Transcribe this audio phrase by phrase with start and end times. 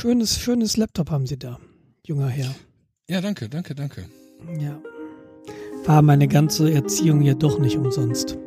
[0.00, 1.58] Schönes, schönes Laptop haben Sie da,
[2.06, 2.54] junger Herr.
[3.10, 4.06] Ja, danke, danke, danke.
[4.58, 4.80] Ja.
[5.84, 8.38] War meine ganze Erziehung ja doch nicht umsonst.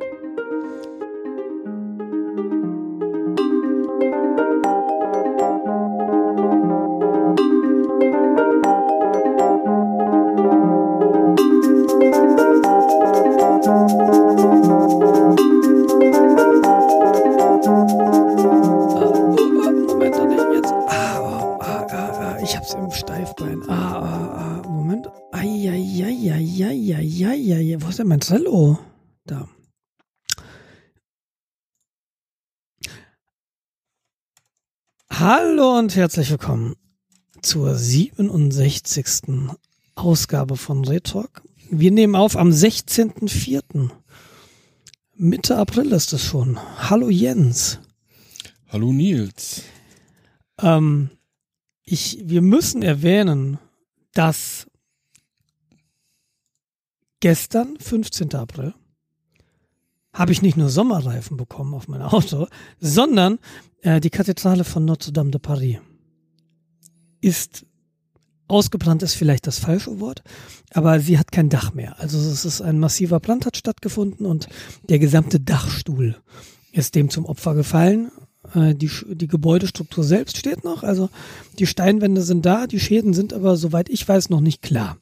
[35.74, 36.76] Hallo und herzlich willkommen
[37.42, 39.50] zur 67.
[39.96, 41.42] Ausgabe von Retalk.
[41.68, 43.90] Wir nehmen auf am 16.04.
[45.16, 46.60] Mitte April ist es schon.
[46.78, 47.80] Hallo Jens.
[48.70, 49.64] Hallo Nils.
[50.62, 51.10] Ähm,
[51.82, 53.58] ich, wir müssen erwähnen,
[54.14, 54.68] dass
[57.20, 58.36] gestern, 15.
[58.36, 58.76] April,
[60.14, 62.48] habe ich nicht nur Sommerreifen bekommen auf mein Auto,
[62.80, 63.40] sondern
[63.82, 65.78] äh, die Kathedrale von Notre Dame de Paris
[67.22, 67.66] ist
[68.48, 70.22] ausgebrannt ist vielleicht das falsche Wort,
[70.72, 72.00] aber sie hat kein Dach mehr.
[72.00, 74.48] Also es ist ein massiver Brand hat stattgefunden und
[74.90, 76.18] der gesamte Dachstuhl
[76.72, 78.12] ist dem zum Opfer gefallen.
[78.54, 81.10] Äh, die, die Gebäudestruktur selbst steht noch, also
[81.58, 84.98] die Steinwände sind da, die Schäden sind aber, soweit ich weiß, noch nicht klar.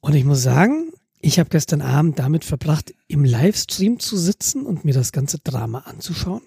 [0.00, 0.92] Und ich muss sagen,
[1.22, 5.78] ich habe gestern Abend damit verbracht, im Livestream zu sitzen und mir das ganze Drama
[5.78, 6.42] anzuschauen.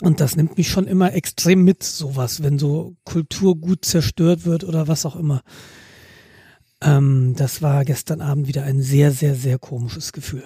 [0.00, 4.62] Und das nimmt mich schon immer extrem mit, sowas, wenn so Kultur gut zerstört wird
[4.62, 5.42] oder was auch immer.
[6.80, 10.44] Ähm, das war gestern Abend wieder ein sehr, sehr, sehr komisches Gefühl.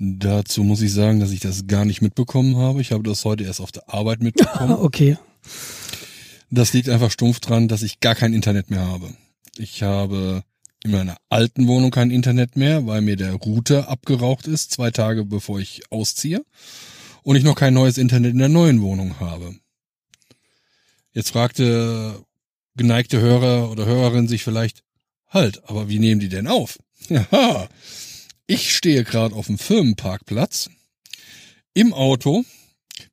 [0.00, 2.80] Dazu muss ich sagen, dass ich das gar nicht mitbekommen habe.
[2.80, 4.72] Ich habe das heute erst auf der Arbeit mitbekommen.
[4.80, 5.16] okay.
[6.50, 9.12] Das liegt einfach stumpf dran, dass ich gar kein Internet mehr habe.
[9.56, 10.42] Ich habe
[10.84, 15.24] in meiner alten Wohnung kein Internet mehr, weil mir der Router abgeraucht ist, zwei Tage
[15.24, 16.44] bevor ich ausziehe.
[17.22, 19.54] Und ich noch kein neues Internet in der neuen Wohnung habe.
[21.12, 22.24] Jetzt fragte
[22.76, 24.82] geneigte Hörer oder Hörerin sich vielleicht,
[25.26, 26.78] halt, aber wie nehmen die denn auf?
[27.08, 27.68] Ja,
[28.46, 30.68] ich stehe gerade auf dem Firmenparkplatz,
[31.74, 32.44] im Auto,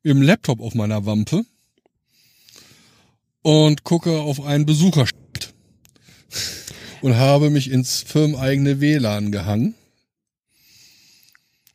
[0.02, 1.44] mit dem Laptop auf meiner Wampe
[3.42, 5.54] und gucke auf einen Besucherstand
[7.06, 9.76] und habe mich ins firmeneigene WLAN gehangen.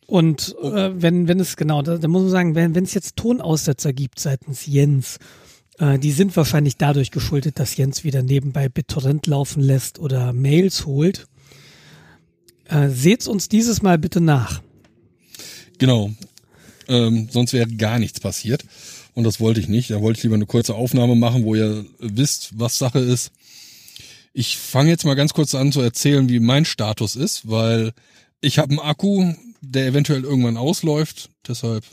[0.05, 3.15] Und äh, wenn, wenn es, genau, da, da muss man sagen, wenn wenn es jetzt
[3.15, 5.19] Tonaussetzer gibt seitens Jens,
[5.79, 10.85] äh, die sind wahrscheinlich dadurch geschuldet, dass Jens wieder nebenbei BitTorrent laufen lässt oder Mails
[10.85, 11.27] holt.
[12.65, 14.61] Äh, seht's uns dieses Mal bitte nach.
[15.77, 16.11] Genau.
[16.89, 18.65] Ähm, sonst wäre gar nichts passiert.
[19.13, 19.91] Und das wollte ich nicht.
[19.91, 23.31] Da wollte ich lieber eine kurze Aufnahme machen, wo ihr wisst, was Sache ist.
[24.33, 27.93] Ich fange jetzt mal ganz kurz an zu erzählen, wie mein Status ist, weil
[28.39, 31.29] ich habe einen Akku, der eventuell irgendwann ausläuft.
[31.47, 31.83] Deshalb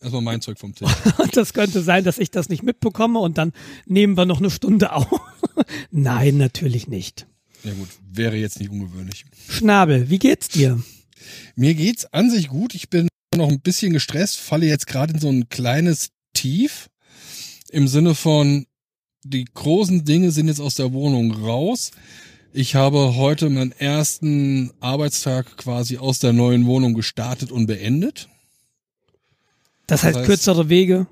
[0.00, 0.90] erstmal mein Zeug vom Tisch.
[1.32, 3.52] Das könnte sein, dass ich das nicht mitbekomme und dann
[3.86, 5.20] nehmen wir noch eine Stunde auf.
[5.90, 7.26] Nein, natürlich nicht.
[7.64, 9.24] Ja gut, wäre jetzt nicht ungewöhnlich.
[9.48, 10.82] Schnabel, wie geht's dir?
[11.54, 12.74] Mir geht's an sich gut.
[12.74, 16.90] Ich bin noch ein bisschen gestresst, falle jetzt gerade in so ein kleines Tief
[17.70, 18.66] im Sinne von
[19.24, 21.90] die großen Dinge sind jetzt aus der Wohnung raus.
[22.52, 28.28] Ich habe heute meinen ersten Arbeitstag quasi aus der neuen Wohnung gestartet und beendet.
[29.86, 31.06] Das heißt, heißt- kürzere Wege.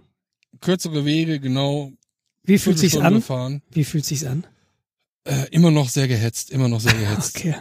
[0.61, 1.93] Kürzere Wege, genau.
[2.43, 3.23] Wie fühlt sich's an?
[3.23, 3.63] Fahren.
[3.71, 4.47] Wie fühlt sich's an?
[5.25, 7.37] Äh, immer noch sehr gehetzt, immer noch sehr gehetzt.
[7.37, 7.55] Okay.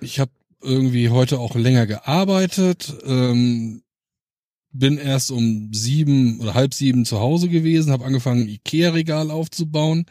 [0.00, 0.30] Ich habe
[0.60, 3.82] irgendwie heute auch länger gearbeitet, ähm,
[4.72, 10.06] bin erst um sieben oder halb sieben zu Hause gewesen, habe angefangen, ein Ikea-Regal aufzubauen.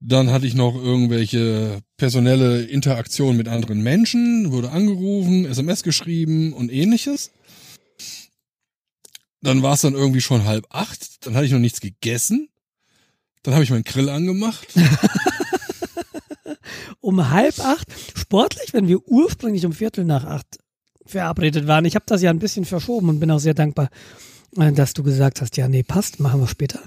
[0.00, 6.72] Dann hatte ich noch irgendwelche personelle Interaktion mit anderen Menschen, wurde angerufen, SMS geschrieben und
[6.72, 7.30] ähnliches.
[9.40, 12.48] Dann war es dann irgendwie schon halb acht, dann hatte ich noch nichts gegessen.
[13.44, 14.66] Dann habe ich meinen Grill angemacht.
[17.00, 20.61] Um halb acht, sportlich, wenn wir ursprünglich um Viertel nach acht
[21.06, 21.84] verabredet waren.
[21.84, 23.90] Ich habe das ja ein bisschen verschoben und bin auch sehr dankbar,
[24.56, 26.80] äh, dass du gesagt hast, ja, nee, passt, machen wir später.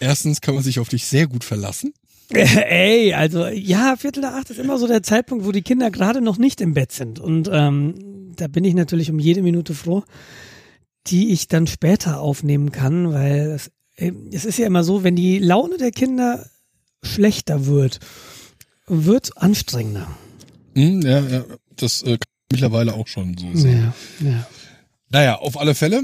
[0.00, 1.94] Erstens kann man sich auf dich sehr gut verlassen.
[2.32, 6.20] Ey, also ja, Viertel nach acht ist immer so der Zeitpunkt, wo die Kinder gerade
[6.20, 7.20] noch nicht im Bett sind.
[7.20, 10.02] Und ähm, da bin ich natürlich um jede Minute froh,
[11.08, 15.16] die ich dann später aufnehmen kann, weil es, äh, es ist ja immer so, wenn
[15.16, 16.46] die Laune der Kinder
[17.02, 18.00] schlechter wird,
[18.86, 20.06] wird anstrengender.
[20.74, 21.44] Hm, ja, ja,
[21.76, 22.18] das äh,
[22.52, 23.92] mittlerweile auch schon so sein.
[24.20, 24.46] Ja, ja.
[25.10, 26.02] Naja, auf alle Fälle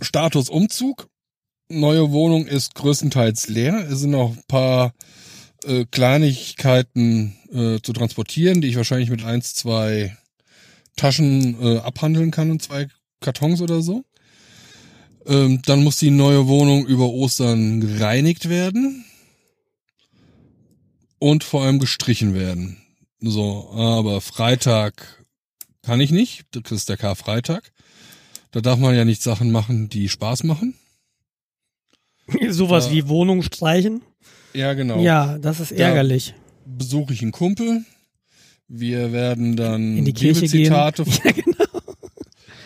[0.00, 1.08] Status Umzug.
[1.68, 3.88] Neue Wohnung ist größtenteils leer.
[3.90, 4.92] Es sind noch ein paar
[5.64, 10.16] äh, Kleinigkeiten äh, zu transportieren, die ich wahrscheinlich mit eins, zwei
[10.96, 12.88] Taschen äh, abhandeln kann und zwei
[13.20, 14.04] Kartons oder so.
[15.26, 19.04] Ähm, dann muss die neue Wohnung über Ostern gereinigt werden
[21.18, 22.81] und vor allem gestrichen werden.
[23.22, 25.24] So, aber Freitag
[25.82, 26.44] kann ich nicht.
[26.50, 27.72] Das ist der Karfreitag.
[28.50, 30.74] Da darf man ja nicht Sachen machen, die Spaß machen.
[32.50, 32.92] Sowas Ja.
[32.92, 34.02] wie Wohnung streichen.
[34.54, 35.00] Ja, genau.
[35.00, 36.34] Ja, das ist ärgerlich.
[36.66, 37.84] Besuche ich einen Kumpel.
[38.68, 40.50] Wir werden dann In die Kirche gehen.
[40.72, 41.64] Bibelzitate, Ja, genau.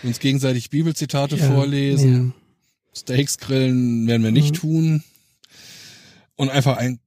[0.02, 2.34] uns gegenseitig Bibelzitate Ja, vorlesen.
[2.34, 2.98] Ja.
[3.00, 4.58] Steaks grillen werden wir nicht Mhm.
[4.58, 5.04] tun.
[6.36, 6.98] Und einfach einen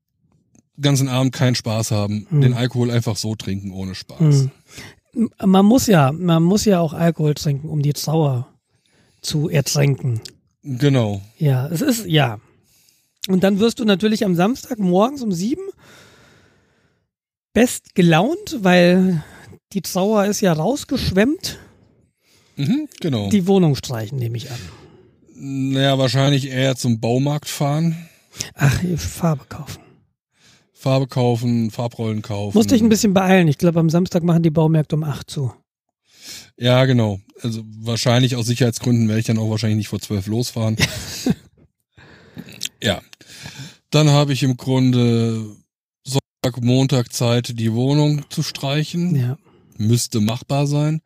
[0.81, 2.28] ganzen Abend keinen Spaß haben.
[2.30, 2.42] Mhm.
[2.42, 4.50] Den Alkohol einfach so trinken ohne Spaß.
[5.14, 5.30] Mhm.
[5.44, 8.48] Man muss ja, man muss ja auch Alkohol trinken, um die Trauer
[9.22, 10.22] zu ertränken.
[10.64, 11.22] Genau.
[11.38, 12.40] Ja, es ist, ja.
[13.28, 15.64] Und dann wirst du natürlich am Samstag morgens um sieben
[17.54, 19.24] best gelaunt, weil
[19.74, 21.60] die Trauer ist ja rausgeschwemmt.
[22.56, 23.30] Mhm, genau.
[23.30, 24.60] Die Wohnung streichen, nehme ich an.
[25.36, 27.96] naja, wahrscheinlich eher zum Baumarkt fahren.
[28.56, 29.81] Ach, Farbe kaufen.
[30.80, 32.58] Farbe kaufen, Farbrollen kaufen.
[32.58, 33.50] Musste ich ein bisschen beeilen.
[33.50, 35.52] Ich glaube, am Samstag machen die Baumärkte um acht zu.
[36.56, 37.20] Ja, genau.
[37.42, 40.78] Also wahrscheinlich aus Sicherheitsgründen werde ich dann auch wahrscheinlich nicht vor zwölf losfahren.
[42.81, 43.02] ja.
[43.90, 45.48] Dann habe ich im Grunde
[46.06, 49.18] Sonntag, Montag Zeit, die Wohnung zu streichen.
[49.18, 49.38] Ja.
[49.78, 51.02] Müsste machbar sein.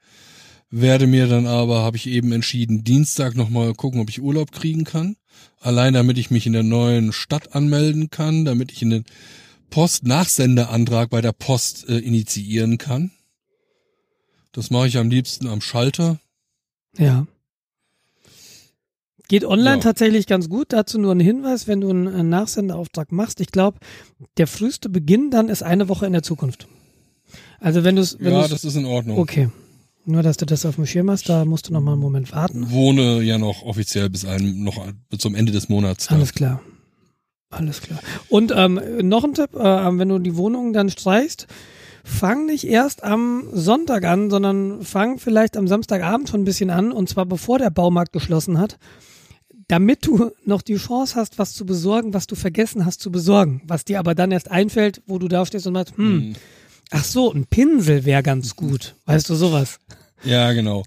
[0.69, 4.83] Werde mir dann aber, habe ich eben entschieden, Dienstag nochmal gucken, ob ich Urlaub kriegen
[4.83, 5.15] kann.
[5.59, 9.05] Allein damit ich mich in der neuen Stadt anmelden kann, damit ich in den
[9.73, 13.09] Post-Nachsendeantrag bei der Post äh, initiieren kann.
[14.51, 16.19] Das mache ich am liebsten am Schalter.
[16.97, 17.25] Ja.
[19.27, 19.81] Geht online Ja.
[19.81, 20.73] tatsächlich ganz gut.
[20.73, 23.39] Dazu nur ein Hinweis, wenn du einen einen Nachsendeauftrag machst.
[23.41, 23.79] Ich glaube,
[24.37, 26.67] der früheste Beginn dann ist eine Woche in der Zukunft.
[27.59, 29.17] Also wenn du es, Ja, du's- das ist in Ordnung.
[29.17, 29.49] okay.
[30.05, 32.31] Nur, dass du das auf dem Schirm hast, da musst du noch mal einen Moment
[32.33, 32.69] warten.
[32.71, 36.07] Wohne ja noch offiziell bis einem, noch bis zum Ende des Monats.
[36.07, 36.15] da.
[36.15, 36.61] Alles klar.
[37.55, 37.99] Alles klar.
[38.29, 41.47] Und ähm, noch ein Tipp, äh, wenn du die Wohnung dann streichst,
[42.03, 46.91] fang nicht erst am Sonntag an, sondern fang vielleicht am Samstagabend schon ein bisschen an
[46.91, 48.77] und zwar bevor der Baumarkt geschlossen hat,
[49.67, 53.61] damit du noch die Chance hast, was zu besorgen, was du vergessen hast zu besorgen,
[53.65, 56.33] was dir aber dann erst einfällt, wo du da stehst und sagst, hm, Mhm.
[56.91, 58.95] ach so, ein Pinsel wäre ganz gut.
[59.05, 59.79] Weißt du sowas?
[60.23, 60.83] Ja, genau.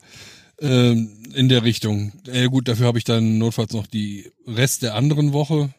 [0.61, 2.12] Ähm, in der Richtung.
[2.27, 5.71] Äh, gut, dafür habe ich dann notfalls noch die Rest der anderen Woche.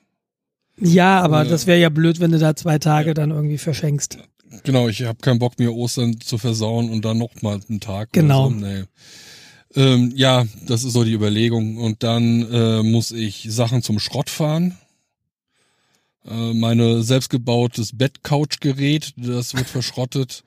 [0.79, 1.50] Ja, aber Ja.
[1.50, 4.18] das wäre ja blöd, wenn du da zwei Tage dann irgendwie verschenkst.
[4.63, 8.09] Genau, ich habe keinen Bock mir Ostern zu versauen und dann noch mal einen Tag.
[8.13, 8.50] Genau.
[8.50, 8.56] So.
[8.56, 8.83] Nee.
[9.75, 11.77] Ähm, ja, das ist so die Überlegung.
[11.77, 14.77] Und dann äh, muss ich Sachen zum Schrott fahren.
[16.25, 20.44] Äh, meine selbstgebautes Bettcouchgerät, das wird verschrottet.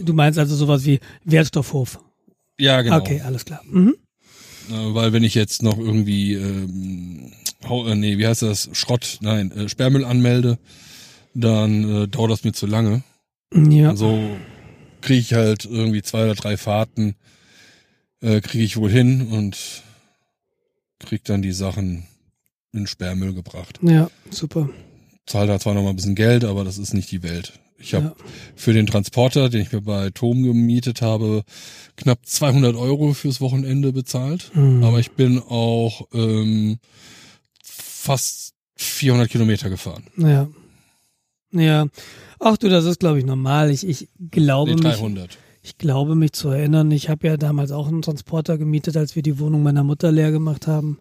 [0.00, 2.00] Du meinst also sowas wie Wertstoffhof.
[2.58, 2.98] Ja, genau.
[2.98, 3.60] Okay, alles klar.
[3.64, 3.94] Mhm.
[4.70, 7.32] Äh, weil wenn ich jetzt noch irgendwie, ähm,
[7.68, 10.58] hau, äh, nee, wie heißt das, Schrott, nein, äh, Sperrmüll anmelde,
[11.34, 13.02] dann äh, dauert das mir zu lange.
[13.54, 13.90] Ja.
[13.90, 14.36] Also
[15.00, 17.16] kriege ich halt irgendwie zwei oder drei Fahrten,
[18.20, 19.82] äh, kriege ich wohl hin und
[20.98, 22.06] krieg dann die Sachen
[22.72, 23.80] in Sperrmüll gebracht.
[23.82, 24.70] Ja, super.
[25.26, 27.52] Zahl da zwar noch mal ein bisschen Geld, aber das ist nicht die Welt.
[27.82, 28.14] Ich habe Ja.
[28.54, 31.42] für den Transporter, den ich mir bei Tom gemietet habe,
[31.96, 34.50] knapp 200 Euro fürs Wochenende bezahlt.
[34.54, 34.82] Mhm.
[34.84, 36.78] Aber ich bin auch ähm,
[37.62, 40.04] fast 400 Kilometer gefahren.
[40.16, 40.48] Ja.
[41.52, 41.86] Ja.
[42.40, 43.70] Ach du, das ist, glaube ich, normal.
[43.70, 45.38] Ich, ich glaube Nee, mich, 300.
[45.62, 46.90] ich glaube mich zu erinnern.
[46.90, 50.30] Ich habe ja damals auch einen Transporter gemietet, als wir die Wohnung meiner Mutter leer
[50.32, 50.98] gemacht haben.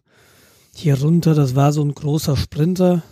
[0.75, 3.03] Hier runter, das war so ein großer Sprinter.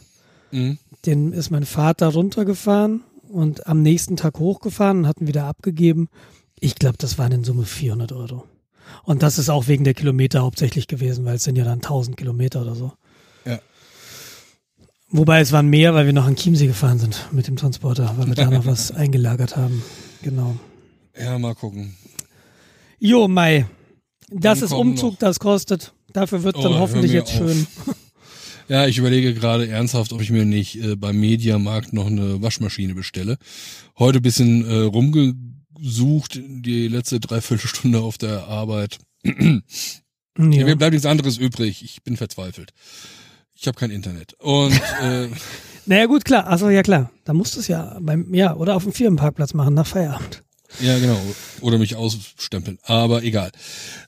[0.52, 0.78] Mhm.
[1.06, 6.10] Den ist mein Vater runtergefahren und am nächsten Tag hochgefahren und hatten wieder abgegeben.
[6.60, 8.44] Ich glaube, das waren in Summe 400 Euro.
[9.04, 12.18] Und das ist auch wegen der Kilometer hauptsächlich gewesen, weil es sind ja dann 1000
[12.18, 12.92] Kilometer oder so.
[13.46, 13.60] Ja.
[15.12, 18.28] Wobei es waren mehr, weil wir noch an Chiemsee gefahren sind mit dem Transporter, weil
[18.28, 19.84] wir da noch was eingelagert haben.
[20.22, 20.56] Genau.
[21.18, 21.96] Ja, mal gucken.
[23.00, 23.66] Jo, Mai.
[24.30, 25.94] Das Dann ist Umzug, noch- das kostet.
[26.14, 27.38] Dafür wird Oh, dann hör hoffentlich jetzt auf.
[27.38, 27.68] schön.
[28.70, 32.94] Ja, ich überlege gerade ernsthaft, ob ich mir nicht äh, beim Mediamarkt noch eine Waschmaschine
[32.94, 33.38] bestelle.
[33.98, 39.00] Heute bisschen äh, rumgesucht, die letzte Dreiviertelstunde auf der Arbeit.
[39.24, 39.62] Ja.
[40.38, 40.76] Mir Ja.
[40.76, 41.84] bleibt nichts anderes übrig.
[41.84, 42.72] Ich bin verzweifelt.
[43.56, 44.36] Ich habe kein Internet.
[44.40, 44.72] Und
[45.02, 45.28] äh,
[45.86, 46.48] Naja, gut, klar.
[46.48, 47.12] Also ja, klar.
[47.26, 50.44] Da musst du es ja beim, ja, oder auf dem Firmenparkplatz machen nach Feierabend.
[50.80, 51.20] ja, genau.
[51.62, 52.78] Oder mich ausstempeln.
[52.84, 53.52] Aber egal.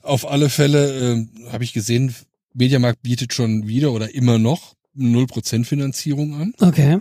[0.02, 2.14] Auf alle Fälle äh, habe ich gesehen,
[2.54, 6.52] Mediamarkt bietet schon wieder oder immer noch 0% Finanzierung an.
[6.60, 6.98] Okay.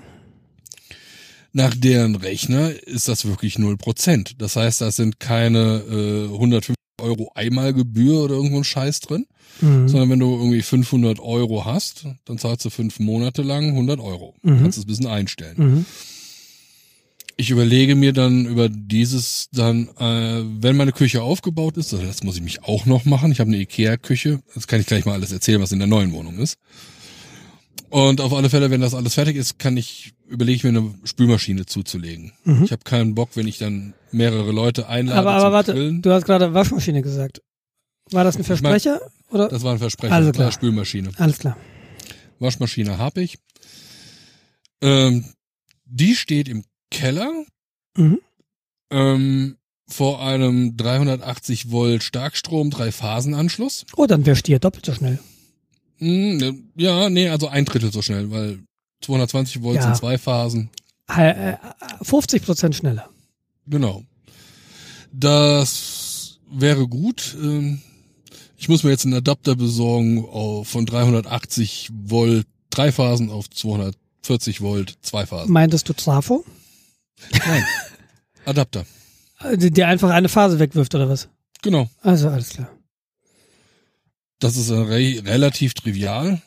[1.53, 4.35] Nach deren Rechner ist das wirklich 0%.
[4.37, 9.25] Das heißt, da sind keine äh, 150 Euro Einmalgebühr oder irgendwo ein Scheiß drin,
[9.59, 9.89] Mhm.
[9.89, 14.33] sondern wenn du irgendwie 500 Euro hast, dann zahlst du fünf Monate lang 100 Euro.
[14.43, 14.59] Mhm.
[14.61, 15.55] Kannst es ein bisschen einstellen.
[15.57, 15.85] Mhm.
[17.41, 22.21] Ich überlege mir dann über dieses dann, äh, wenn meine Küche aufgebaut ist, also das
[22.21, 23.31] muss ich mich auch noch machen.
[23.31, 24.41] Ich habe eine Ikea-Küche.
[24.53, 26.57] Das kann ich gleich mal alles erzählen, was in der neuen Wohnung ist.
[27.89, 30.93] Und auf alle Fälle, wenn das alles fertig ist, kann ich überlege ich mir eine
[31.03, 32.31] Spülmaschine zuzulegen.
[32.43, 32.63] Mhm.
[32.63, 36.03] Ich habe keinen Bock, wenn ich dann mehrere Leute einlade Aber, aber warte, Grillen.
[36.03, 37.41] du hast gerade Waschmaschine gesagt.
[38.11, 39.01] War das ein mein- Versprecher?
[39.31, 39.47] oder?
[39.49, 40.13] Das war ein Versprechen.
[40.13, 40.49] Also klar.
[40.49, 40.51] klar.
[40.51, 41.09] Spülmaschine.
[41.17, 41.57] Alles klar.
[42.37, 43.39] Waschmaschine habe ich.
[44.83, 45.25] Ähm,
[45.85, 47.31] die steht im Keller
[47.97, 48.19] Mhm.
[48.91, 49.57] ähm,
[49.87, 53.85] vor einem 380 Volt Starkstrom Drei-Phasen-Anschluss.
[53.97, 55.19] Oh, dann wärst du hier doppelt so schnell.
[55.97, 58.59] Hm, ne, ja, nee, also ein Drittel so schnell, weil
[59.01, 59.81] 220 Volt Ja.
[59.83, 60.69] sind zwei Phasen.
[61.09, 61.57] Äh, äh,
[62.03, 63.09] 50 Prozent schneller.
[63.67, 64.03] Genau.
[65.11, 67.35] Das wäre gut.
[67.41, 67.81] Ähm,
[68.57, 70.23] Ich muss mir jetzt einen Adapter besorgen
[70.65, 75.51] von 380 Volt drei Phasen auf 240 Volt zwei Phasen.
[75.51, 76.45] Meintest du Trafo?
[77.45, 77.65] Nein.
[78.45, 78.85] Adapter.
[79.39, 81.29] Äh, Der einfach eine Phase wegwirft oder was?
[81.61, 81.89] Genau.
[82.01, 82.69] Also alles klar.
[84.39, 86.41] Das ist äh, re relativ trivial,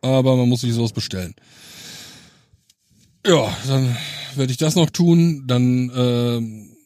[0.00, 1.34] aber man muss sich sowas bestellen.
[3.26, 3.96] Ja, dann
[4.36, 5.44] werde ich das noch tun.
[5.46, 6.76] Dann ähm,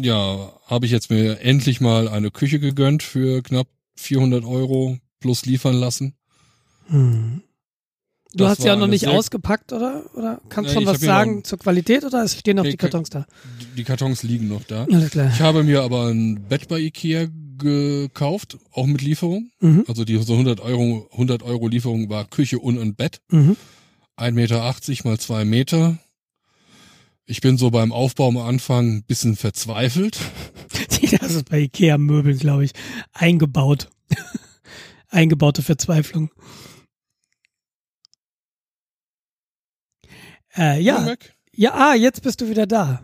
[0.00, 5.44] ja, habe ich jetzt mir endlich mal eine Küche gegönnt für knapp 400 Euro plus
[5.44, 6.14] liefern lassen.
[6.88, 7.42] Hm.
[8.36, 10.02] Du Das hast ja noch nicht ausgepackt, oder?
[10.14, 13.26] Oder kannst Nee, schon was sagen zur Qualität oder es stehen noch die Kartons da?
[13.76, 14.84] Die Kartons liegen noch da.
[14.84, 15.30] Alles klar.
[15.32, 17.28] Ich habe mir aber ein Bett bei Ikea
[17.58, 19.50] gekauft, auch mit Lieferung.
[19.60, 19.84] Mhm.
[19.88, 23.20] Also die so 100 Euro, 100 Euro Lieferung war Küche und ein Bett.
[23.30, 23.56] Mhm.
[24.18, 25.98] 1,80 Meter mal zwei Meter.
[27.24, 30.18] Ich bin so beim Aufbau am Anfang ein bisschen verzweifelt.
[31.20, 32.72] Das ist bei Ikea-Möbeln, glaube ich,
[33.12, 33.88] eingebaut.
[35.08, 36.30] Eingebaute Verzweiflung.
[40.56, 41.14] Äh, ja,
[41.54, 43.02] ja, ah, jetzt bist du wieder da.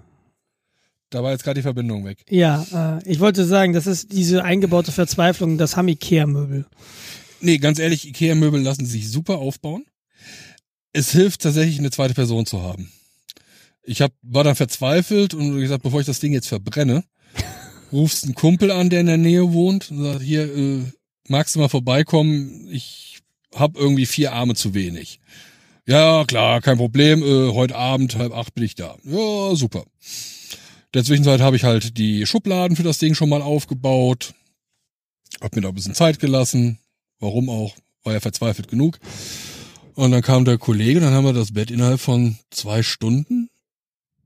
[1.11, 2.25] Da war jetzt gerade die Verbindung weg.
[2.30, 6.66] Ja, äh, ich wollte sagen, das ist diese eingebaute Verzweiflung, das haben Ikea-Möbel.
[7.40, 9.85] Nee, ganz ehrlich, Ikea-Möbel lassen sich super aufbauen.
[10.94, 12.90] Es hilft tatsächlich, eine zweite Person zu haben.
[13.82, 17.04] Ich hab, war dann verzweifelt und gesagt, bevor ich das Ding jetzt verbrenne,
[17.92, 20.82] rufst einen Kumpel an, der in der Nähe wohnt und sagt, hier, äh,
[21.28, 22.68] magst du mal vorbeikommen?
[22.71, 23.18] Ich
[23.54, 25.21] hab irgendwie vier Arme zu wenig.
[25.87, 27.23] Ja, klar, kein Problem.
[27.23, 28.97] Äh, heute Abend, halb acht bin ich da.
[29.05, 29.81] Ja, super.
[29.81, 34.35] In der Zwischenzeit habe ich halt die Schubladen für das Ding schon mal aufgebaut.
[35.41, 36.79] Hab mir da ein bisschen Zeit gelassen.
[37.19, 37.75] Warum auch?
[38.05, 38.99] War ja verzweifelt genug.
[39.95, 43.49] Und dann kam der Kollege, dann haben wir das Bett innerhalb von zwei Stunden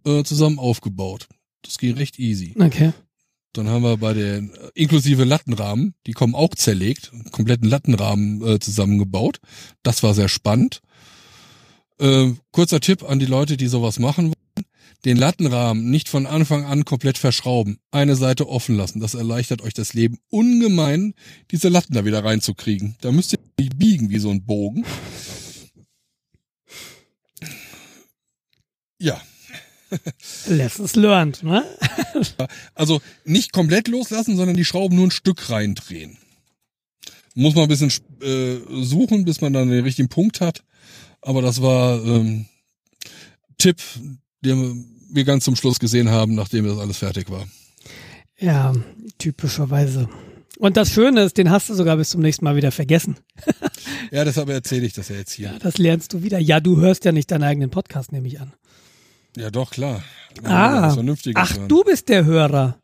[0.04, 1.26] äh, zusammen aufgebaut.
[1.62, 2.54] Das ging recht easy.
[2.58, 2.92] Okay.
[3.52, 8.46] Dann haben wir bei den äh, inklusive Lattenrahmen, die kommen auch zerlegt, einen kompletten Lattenrahmen
[8.46, 9.40] äh, zusammengebaut.
[9.82, 10.82] Das war sehr spannend.
[11.98, 14.66] Äh, kurzer Tipp an die Leute, die sowas machen wollen.
[15.04, 17.78] Den Lattenrahmen nicht von Anfang an komplett verschrauben.
[17.90, 19.00] Eine Seite offen lassen.
[19.00, 21.14] Das erleichtert euch das Leben ungemein,
[21.50, 22.96] diese Latten da wieder reinzukriegen.
[23.00, 24.84] Da müsst ihr nicht biegen wie so ein Bogen.
[28.98, 29.20] Ja,
[30.46, 31.64] Lessons learned, ne?
[32.74, 36.18] Also nicht komplett loslassen, sondern die Schrauben nur ein Stück reindrehen.
[37.34, 40.64] Muss man ein bisschen äh, suchen, bis man dann den richtigen Punkt hat.
[41.26, 42.46] Aber das war ähm,
[43.58, 43.82] Tipp,
[44.44, 47.48] den wir ganz zum Schluss gesehen haben, nachdem das alles fertig war.
[48.38, 48.72] Ja,
[49.18, 50.08] typischerweise.
[50.58, 53.16] Und das Schöne ist, den hast du sogar bis zum nächsten Mal wieder vergessen.
[54.12, 55.48] Ja, deshalb erzähle ich das ja jetzt hier.
[55.48, 56.38] Ja, das lernst du wieder.
[56.38, 58.52] Ja, du hörst ja nicht deinen eigenen Podcast, nehme ich an.
[59.36, 60.04] Ja, doch, klar.
[60.44, 60.94] Ah,
[61.34, 61.68] ach, hören.
[61.68, 62.78] du bist der Hörer.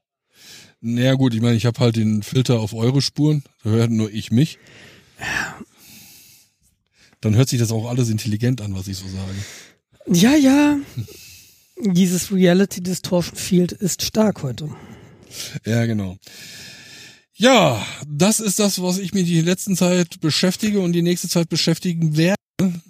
[0.81, 3.45] Naja gut, ich meine, ich habe halt den Filter auf eure Spuren.
[3.63, 4.59] Da hört nur ich mich.
[7.23, 9.33] Dann hört sich das auch alles intelligent an, was ich so sage.
[10.07, 10.79] Ja, ja.
[11.81, 14.69] Dieses Reality Distortion Field ist stark heute.
[15.65, 16.19] Ja, genau.
[17.35, 21.49] Ja, das ist das, was ich mir die letzten Zeit beschäftige und die nächste Zeit
[21.49, 22.37] beschäftigen werde.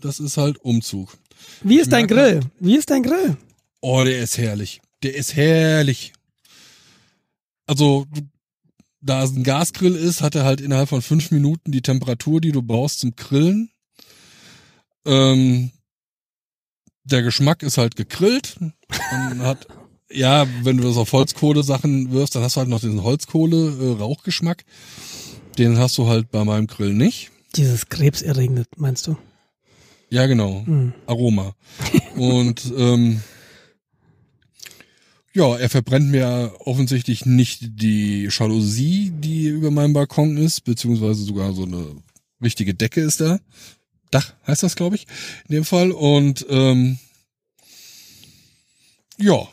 [0.00, 1.16] Das ist halt Umzug.
[1.62, 2.40] Wie ist dein Grill?
[2.58, 3.36] Wie ist dein Grill?
[3.80, 4.80] Oh, der ist herrlich.
[5.02, 6.12] Der ist herrlich.
[7.66, 8.06] Also,
[9.00, 12.52] da es ein Gasgrill ist, hat er halt innerhalb von fünf Minuten die Temperatur, die
[12.52, 13.71] du brauchst zum Grillen.
[15.04, 15.70] Ähm,
[17.04, 18.56] der Geschmack ist halt gegrillt.
[18.58, 19.66] Und hat,
[20.10, 24.64] ja, wenn du das auf Holzkohle-Sachen wirfst, dann hast du halt noch diesen Holzkohle-Rauchgeschmack.
[25.58, 27.30] Den hast du halt bei meinem Grill nicht.
[27.56, 29.16] Dieses krebserregende, meinst du?
[30.08, 30.62] Ja, genau.
[30.64, 30.92] Hm.
[31.06, 31.54] Aroma.
[32.16, 33.22] Und ähm,
[35.34, 41.54] ja, er verbrennt mir offensichtlich nicht die Jalousie, die über meinem Balkon ist, beziehungsweise sogar
[41.54, 41.96] so eine
[42.42, 43.40] richtige Decke ist da.
[44.12, 45.06] Dach heißt das, glaube ich,
[45.48, 45.90] in dem Fall.
[45.90, 46.98] Und ähm,
[49.18, 49.48] ja,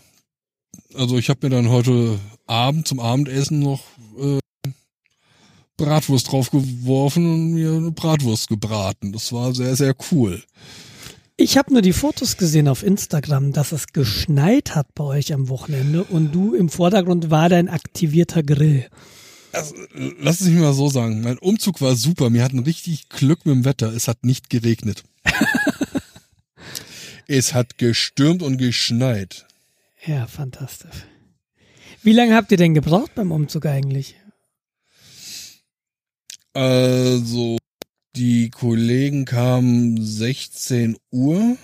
[0.93, 3.81] also ich habe mir dann heute Abend zum Abendessen noch
[4.19, 4.39] äh,
[5.77, 9.13] Bratwurst draufgeworfen und mir eine Bratwurst gebraten.
[9.13, 10.43] Das war sehr, sehr cool.
[11.37, 15.47] Ich habe nur die Fotos gesehen auf Instagram, dass es geschneit hat bei euch am
[15.47, 18.87] Wochenende und du im Vordergrund war dein aktivierter Grill.
[19.51, 21.21] Also, lass es mich mal so sagen.
[21.21, 22.31] Mein Umzug war super.
[22.31, 23.93] Wir hatten richtig Glück mit dem Wetter.
[23.93, 25.03] Es hat nicht geregnet.
[27.27, 29.47] es hat gestürmt und geschneit.
[30.05, 31.05] Ja, fantastisch.
[32.03, 34.15] Wie lange habt ihr denn gebraucht beim Umzug eigentlich?
[36.53, 37.57] Also,
[38.15, 41.57] die Kollegen kamen 16 Uhr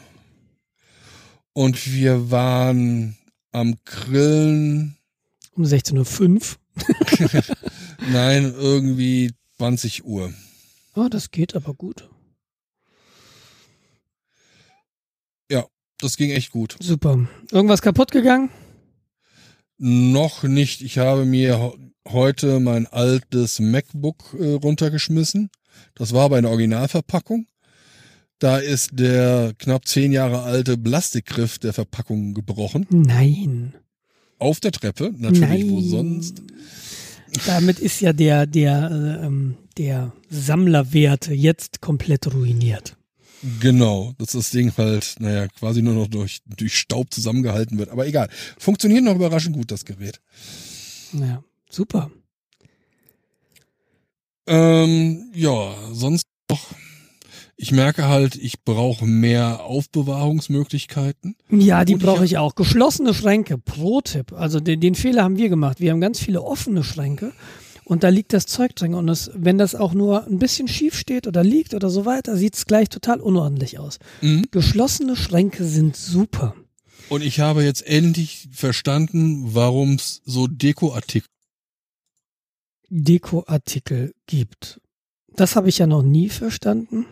[1.54, 3.18] und wir waren
[3.52, 4.98] am Grillen.
[5.56, 6.42] Um 16.05 Uhr?
[8.12, 10.34] Nein, irgendwie 20 Uhr.
[10.96, 12.10] Oh, das geht aber gut.
[15.50, 15.66] Ja,
[16.00, 16.78] das ging echt gut.
[16.80, 17.28] Super.
[17.52, 18.50] Irgendwas kaputt gegangen?
[19.78, 20.82] Noch nicht.
[20.82, 21.74] Ich habe mir
[22.08, 25.50] heute mein altes MacBook äh, runtergeschmissen.
[25.96, 27.48] Das war aber eine Originalverpackung.
[28.40, 32.86] Da ist der knapp zehn Jahre alte Plastikgriff der Verpackung gebrochen.
[32.90, 33.74] Nein.
[34.40, 35.70] Auf der Treppe, natürlich, Nein.
[35.72, 36.42] wo sonst.
[37.46, 42.98] Damit ist ja der, der, äh, ähm, der Sammlerwert jetzt komplett ruiniert.
[43.60, 47.90] Genau, dass das Ding halt, naja, quasi nur noch durch, durch Staub zusammengehalten wird.
[47.90, 48.30] Aber egal.
[48.58, 50.20] Funktioniert noch überraschend gut, das Gerät.
[51.14, 52.10] Ja, super.
[54.48, 56.26] Ähm, ja, sonst.
[57.58, 61.36] Ich merke halt, ich brauche mehr Aufbewahrungsmöglichkeiten.
[61.50, 62.56] Ja, die ich brauche hab- ich auch.
[62.56, 64.34] Geschlossene Schränke, Pro-Tipp.
[64.34, 65.80] Also den, den Fehler haben wir gemacht.
[65.80, 67.32] Wir haben ganz viele offene Schränke
[67.86, 68.94] und da liegt das Zeug drin.
[68.94, 72.36] Und das, wenn das auch nur ein bisschen schief steht oder liegt oder so weiter,
[72.36, 74.00] sieht es gleich total unordentlich aus.
[74.22, 74.48] Mhm.
[74.52, 76.56] Geschlossene Schränke sind super.
[77.08, 81.30] Und ich habe jetzt endlich verstanden, warum es so Dekoartikel
[82.90, 84.82] Dekoartikel gibt.
[85.36, 87.06] Das habe ich ja noch nie verstanden.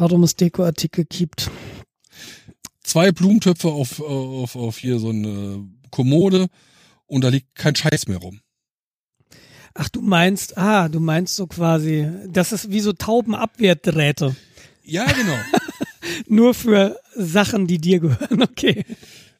[0.00, 1.50] Warum es Dekoartikel gibt.
[2.82, 6.46] zwei Blumentöpfe auf, auf, auf hier so eine Kommode
[7.04, 8.40] und da liegt kein Scheiß mehr rum.
[9.74, 14.34] Ach, du meinst, ah, du meinst so quasi, das ist wie so Taubenabwehrdrähte.
[14.84, 15.36] Ja, genau.
[16.26, 18.86] Nur für Sachen, die dir gehören, okay.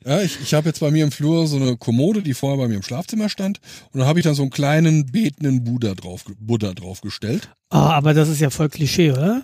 [0.04, 2.68] ja, ich, ich habe jetzt bei mir im Flur so eine Kommode, die vorher bei
[2.68, 3.60] mir im Schlafzimmer stand
[3.92, 7.48] und da habe ich dann so einen kleinen betenden Buddha drauf, Buddha draufgestellt.
[7.70, 9.42] Ah, aber das ist ja voll Klischee, oder?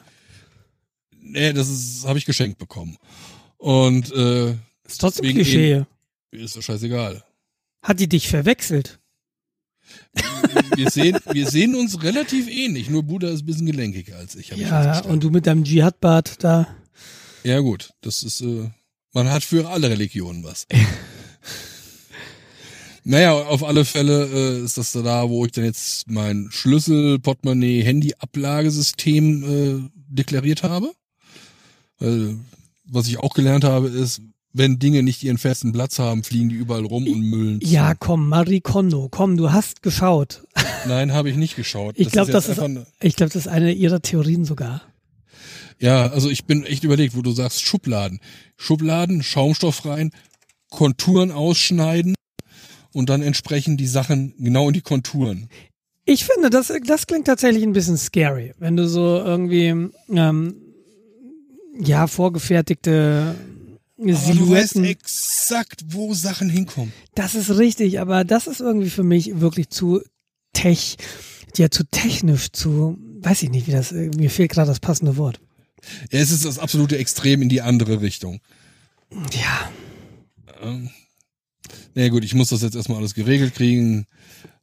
[1.31, 2.97] Nee, das ist habe ich geschenkt bekommen.
[3.59, 4.51] Und äh,
[4.87, 5.85] Ist trotzdem Klischee.
[6.31, 7.23] ist doch scheißegal.
[7.83, 8.99] Hat die dich verwechselt?
[10.75, 14.51] Wir sehen, wir sehen uns relativ ähnlich, nur Buddha ist ein bisschen gelenkiger als ich.
[14.51, 15.12] ich Ja, festgestellt.
[15.12, 16.67] und du mit deinem Dschihad-Bart da.
[17.45, 18.69] Ja gut, das ist, äh,
[19.12, 20.67] man hat für alle Religionen was.
[23.05, 24.27] naja, auf alle Fälle
[24.61, 30.93] äh, ist das da, wo ich dann jetzt mein Schlüssel, Portemonnaie, Handy-Ablagesystem äh, deklariert habe.
[31.98, 32.37] Weil,
[32.85, 34.20] was ich auch gelernt habe, ist,
[34.52, 37.61] wenn Dinge nicht ihren festen Platz haben, fliegen die überall rum und müllen.
[37.62, 40.44] Ja, komm, Marie Kondo, komm, du hast geschaut.
[40.87, 41.94] Nein, habe ich nicht geschaut.
[41.98, 44.82] Ich glaube, das ist, einfach eine- ich glaube, das ist eine ihrer Theorien sogar.
[45.78, 48.20] Ja, also ich bin echt überlegt, wo du sagst Schubladen.
[48.56, 50.11] Schubladen, Schaumstoff rein,
[50.70, 52.14] Konturen ausschneiden
[52.92, 55.50] und dann entsprechend die Sachen genau in die Konturen.
[56.06, 60.54] Ich finde, das, das klingt tatsächlich ein bisschen scary, wenn du so irgendwie, ähm,
[61.79, 63.35] ja, vorgefertigte
[63.99, 66.93] Aber du weißt exakt, wo Sachen hinkommen.
[67.15, 70.03] Das ist richtig, aber das ist irgendwie für mich wirklich zu
[70.53, 70.97] tech,
[71.57, 75.41] ja, zu technisch, zu, weiß ich nicht, wie das, mir fehlt gerade das passende Wort.
[76.11, 78.41] Ja, es ist das absolute Extrem in die andere Richtung.
[79.33, 79.71] Ja,
[80.62, 80.91] Ähm,
[81.95, 84.07] na gut, ich muss das jetzt erstmal alles geregelt kriegen.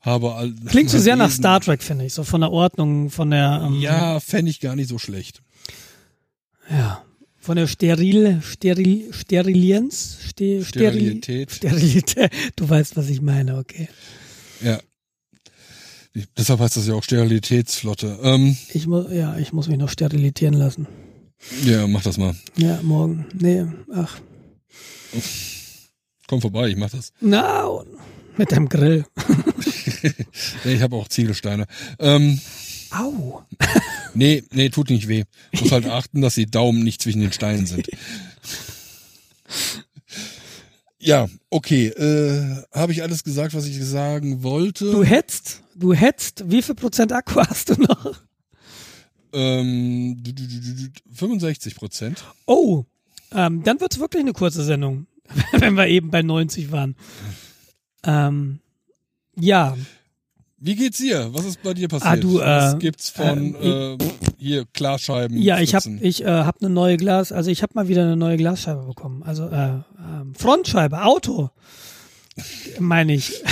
[0.01, 3.31] Habe all, klingt zu sehr nach Star Trek, finde ich, so von der Ordnung, von
[3.31, 5.41] der, ähm, Ja, fände ich gar nicht so schlecht.
[6.69, 7.02] ja,
[7.43, 11.51] von der Steril, Steril, Sterilienz, Ste, Steril, Sterilität.
[11.51, 12.31] Sterilität.
[12.55, 13.89] Du weißt, was ich meine, okay.
[14.61, 14.79] Ja.
[16.37, 18.17] Deshalb heißt das ja auch Sterilitätsflotte.
[18.23, 20.87] Ähm, Ich muss, ja, ich muss mich noch sterilitieren lassen.
[21.65, 22.33] ja, mach das mal.
[22.55, 23.25] Ja, morgen.
[23.33, 24.19] Nee, ach.
[26.27, 27.11] Komm vorbei, ich mach das.
[27.19, 27.67] Na,
[28.37, 29.05] mit deinem Grill.
[30.63, 31.65] nee, ich habe auch Ziegelsteine.
[31.99, 32.39] Ähm,
[32.93, 33.43] Au.
[34.13, 35.23] nee, nee, tut nicht weh.
[35.59, 37.87] Muss halt achten, dass die Daumen nicht zwischen den Steinen sind.
[40.99, 41.87] Ja, okay.
[41.87, 44.89] Äh, Habe ich alles gesagt, was ich sagen wollte?
[44.89, 48.21] Du hättest, du hättest, wie viel Prozent Akku hast du noch?
[49.33, 52.23] Ähm, du- du- du- du- du- 65 Prozent.
[52.45, 52.85] Oh,
[53.33, 55.07] ähm, dann wird's wirklich eine kurze Sendung,
[55.51, 56.95] wenn wir eben bei 90 waren.
[58.05, 58.59] Ähm,
[59.37, 59.75] ja,
[60.65, 61.33] Wie geht's dir?
[61.33, 62.09] Was ist bei dir passiert?
[62.09, 63.97] Ah, du, äh, Was gibt's von äh, äh,
[64.37, 65.37] hier Glasscheiben?
[65.37, 68.15] ja, ich habe ich äh, hab eine neue Glas, also ich habe mal wieder eine
[68.15, 69.23] neue Glasscheibe bekommen.
[69.23, 71.49] Also äh, ähm, Frontscheibe, Auto,
[72.79, 73.43] meine ich.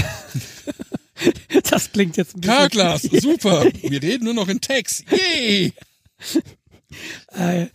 [1.70, 2.56] das klingt jetzt ein bisschen.
[2.56, 3.66] Carglass, super.
[3.82, 5.04] Wir reden nur noch in Text.
[5.12, 5.74] Yay!
[7.34, 7.70] Äh, äh,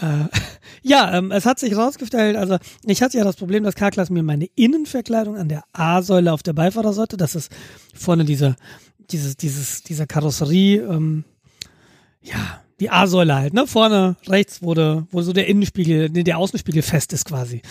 [0.82, 4.22] ja, ähm, es hat sich rausgestellt, also ich hatte ja das Problem, dass Carglass mir
[4.22, 7.50] meine Innenverkleidung an der A-Säule auf der Beifahrerseite, das ist
[7.94, 8.56] vorne dieser,
[9.10, 11.24] dieses, dieses, dieser Karosserie, ähm,
[12.22, 13.66] ja, die A-Säule halt, ne?
[13.66, 17.62] Vorne rechts, wo, der, wo so der Innenspiegel, nee, der Außenspiegel fest ist quasi.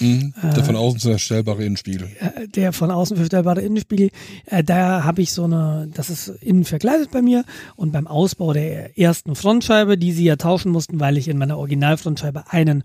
[0.00, 0.64] Mhm, der Äh.
[0.64, 2.08] von außen zu erstellbare Innenspiegel.
[2.18, 4.10] Äh, der von außen verstellbare Innenspiegel,
[4.46, 7.44] äh, da habe ich so eine, das ist innen verkleidet bei mir
[7.76, 11.58] und beim Ausbau der ersten Frontscheibe, die sie ja tauschen mussten, weil ich in meiner
[11.58, 12.82] Originalfrontscheibe einen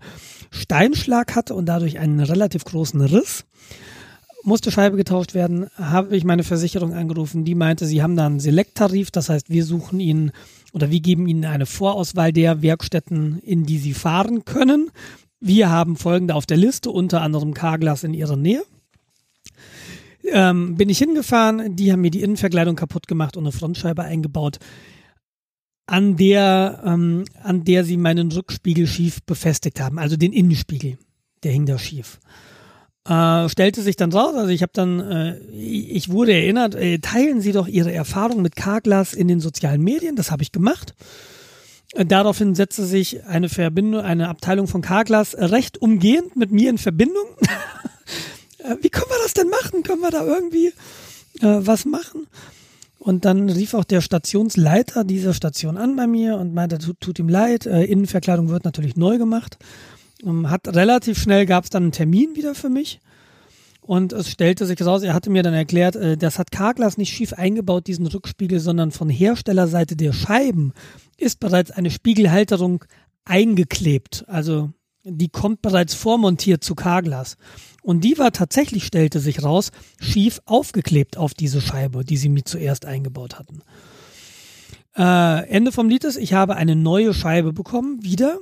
[0.50, 3.44] Steinschlag hatte und dadurch einen relativ großen Riss,
[4.44, 8.40] musste Scheibe getauscht werden, habe ich meine Versicherung angerufen, die meinte, sie haben da einen
[8.40, 10.32] Select-Tarif, das heißt, wir suchen ihnen
[10.72, 14.90] oder wir geben ihnen eine Vorauswahl der Werkstätten, in die sie fahren können.
[15.40, 18.62] Wir haben folgende auf der Liste, unter anderem Carglass in ihrer Nähe.
[20.24, 24.58] Ähm, bin ich hingefahren, die haben mir die Innenverkleidung kaputt gemacht und eine Frontscheibe eingebaut,
[25.86, 30.96] an der, ähm, an der sie meinen Rückspiegel schief befestigt haben, also den Innenspiegel,
[31.42, 32.20] der hing da schief.
[33.04, 37.40] Äh, stellte sich dann raus, also ich habe dann, äh, ich wurde erinnert, äh, teilen
[37.40, 40.94] Sie doch Ihre Erfahrung mit Carglass in den sozialen Medien, das habe ich gemacht.
[41.94, 46.78] Äh, Daraufhin setzte sich eine Verbindung, eine Abteilung von Carglass recht umgehend mit mir in
[46.78, 47.24] Verbindung.
[48.64, 49.82] Äh, Wie können wir das denn machen?
[49.82, 50.72] Können wir da irgendwie äh,
[51.40, 52.28] was machen?
[53.00, 57.18] Und dann rief auch der Stationsleiter dieser Station an bei mir und meinte, tut, tut
[57.18, 59.58] ihm leid, äh, Innenverkleidung wird natürlich neu gemacht.
[60.24, 63.00] Ähm, hat relativ schnell gab es dann einen Termin wieder für mich.
[63.80, 67.12] Und es stellte sich raus, er hatte mir dann erklärt, äh, das hat Carglass nicht
[67.12, 70.72] schief eingebaut, diesen Rückspiegel, sondern von Herstellerseite der Scheiben
[71.16, 72.84] ist bereits eine Spiegelhalterung
[73.24, 74.24] eingeklebt.
[74.28, 74.70] Also
[75.04, 77.36] die kommt bereits vormontiert zu Carglass.
[77.82, 82.44] Und die war tatsächlich, stellte sich raus, schief aufgeklebt auf diese Scheibe, die sie mir
[82.44, 83.62] zuerst eingebaut hatten.
[84.96, 88.38] Äh, Ende vom Lied ist, ich habe eine neue Scheibe bekommen, wieder.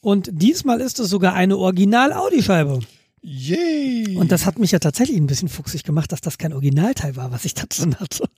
[0.00, 2.80] Und diesmal ist es sogar eine Original-Audi-Scheibe.
[3.22, 4.16] Yay!
[4.16, 7.32] Und das hat mich ja tatsächlich ein bisschen fuchsig gemacht, dass das kein Originalteil war,
[7.32, 8.28] was ich da drin hatte.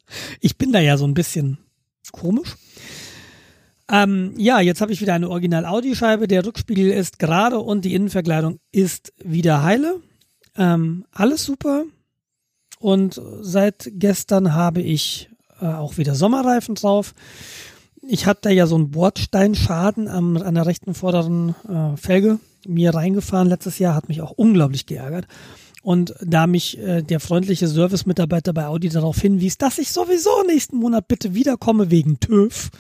[0.41, 1.59] Ich bin da ja so ein bisschen
[2.11, 2.57] komisch.
[3.91, 6.29] Ähm, ja, jetzt habe ich wieder eine Original-Audi-Scheibe.
[6.29, 10.01] Der Rückspiegel ist gerade und die Innenverkleidung ist wieder heile.
[10.57, 11.85] Ähm, alles super.
[12.79, 17.15] Und seit gestern habe ich äh, auch wieder Sommerreifen drauf.
[18.03, 23.49] Ich hatte ja so einen Bordsteinschaden am, an der rechten vorderen äh, Felge mir reingefahren
[23.49, 25.27] letztes Jahr, hat mich auch unglaublich geärgert.
[25.83, 30.77] Und da mich äh, der freundliche Service-Mitarbeiter bei Audi darauf hinwies, dass ich sowieso nächsten
[30.77, 32.71] Monat bitte wiederkomme wegen TÜV,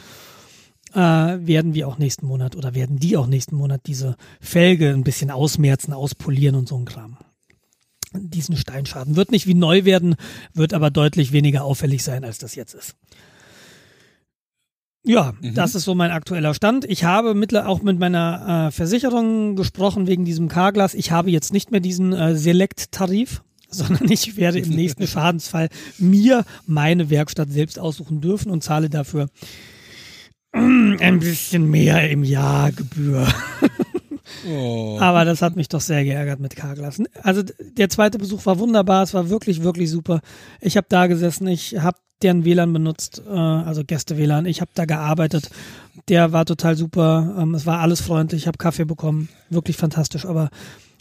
[0.95, 5.05] äh, werden wir auch nächsten Monat oder werden die auch nächsten Monat diese Felge ein
[5.05, 7.19] bisschen ausmerzen, auspolieren und so ein Kram.
[8.15, 10.17] Diesen Steinschaden wird nicht wie neu werden,
[10.55, 12.95] wird aber deutlich weniger auffällig sein, als das jetzt ist.
[15.05, 15.55] Ja, Mhm.
[15.55, 16.85] das ist so mein aktueller Stand.
[16.85, 20.95] Ich habe mittler auch mit meiner äh, Versicherung gesprochen wegen diesem Carglass.
[20.95, 26.45] Ich habe jetzt nicht mehr diesen äh, Select-Tarif, sondern ich werde im nächsten Schadensfall mir
[26.67, 29.29] meine Werkstatt selbst aussuchen dürfen und zahle dafür
[30.53, 33.27] ein bisschen mehr im Jahr Gebühr.
[34.49, 34.99] oh.
[35.01, 37.01] Aber das hat mich doch sehr geärgert mit Carglass.
[37.23, 37.43] Also
[37.77, 40.21] der zweite Besuch war wunderbar, es war wirklich, wirklich super.
[40.61, 44.47] Ich habe da gesessen, ich habe deren WLAN benutzt, äh, also Gäste-WLAN.
[44.47, 45.51] Ich habe da gearbeitet.
[46.09, 47.37] Der war total super.
[47.39, 48.43] Ähm, es war alles freundlich.
[48.43, 49.29] Ich habe Kaffee bekommen.
[49.51, 50.51] Wirklich fantastisch, aber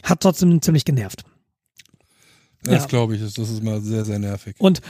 [0.02, 1.24] hat trotzdem ziemlich genervt.
[2.62, 2.86] das ja.
[2.86, 4.56] glaube ich, das ist mal sehr, sehr nervig.
[4.58, 4.80] Und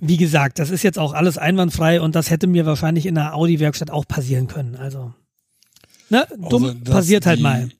[0.00, 3.34] wie gesagt, das ist jetzt auch alles einwandfrei und das hätte mir wahrscheinlich in einer
[3.34, 4.76] Audi-Werkstatt auch passieren können.
[4.76, 5.14] Also,
[6.10, 7.70] ne, dumm dass passiert halt mal.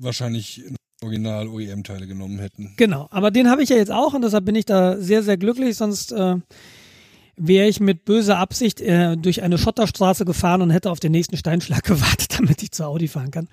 [0.00, 0.62] Wahrscheinlich
[1.02, 2.74] original OEM-Teile genommen hätten.
[2.76, 5.36] Genau, aber den habe ich ja jetzt auch und deshalb bin ich da sehr, sehr
[5.36, 5.76] glücklich.
[5.76, 6.36] Sonst äh,
[7.36, 11.36] wäre ich mit böser Absicht äh, durch eine Schotterstraße gefahren und hätte auf den nächsten
[11.36, 13.48] Steinschlag gewartet, damit ich zur Audi fahren kann.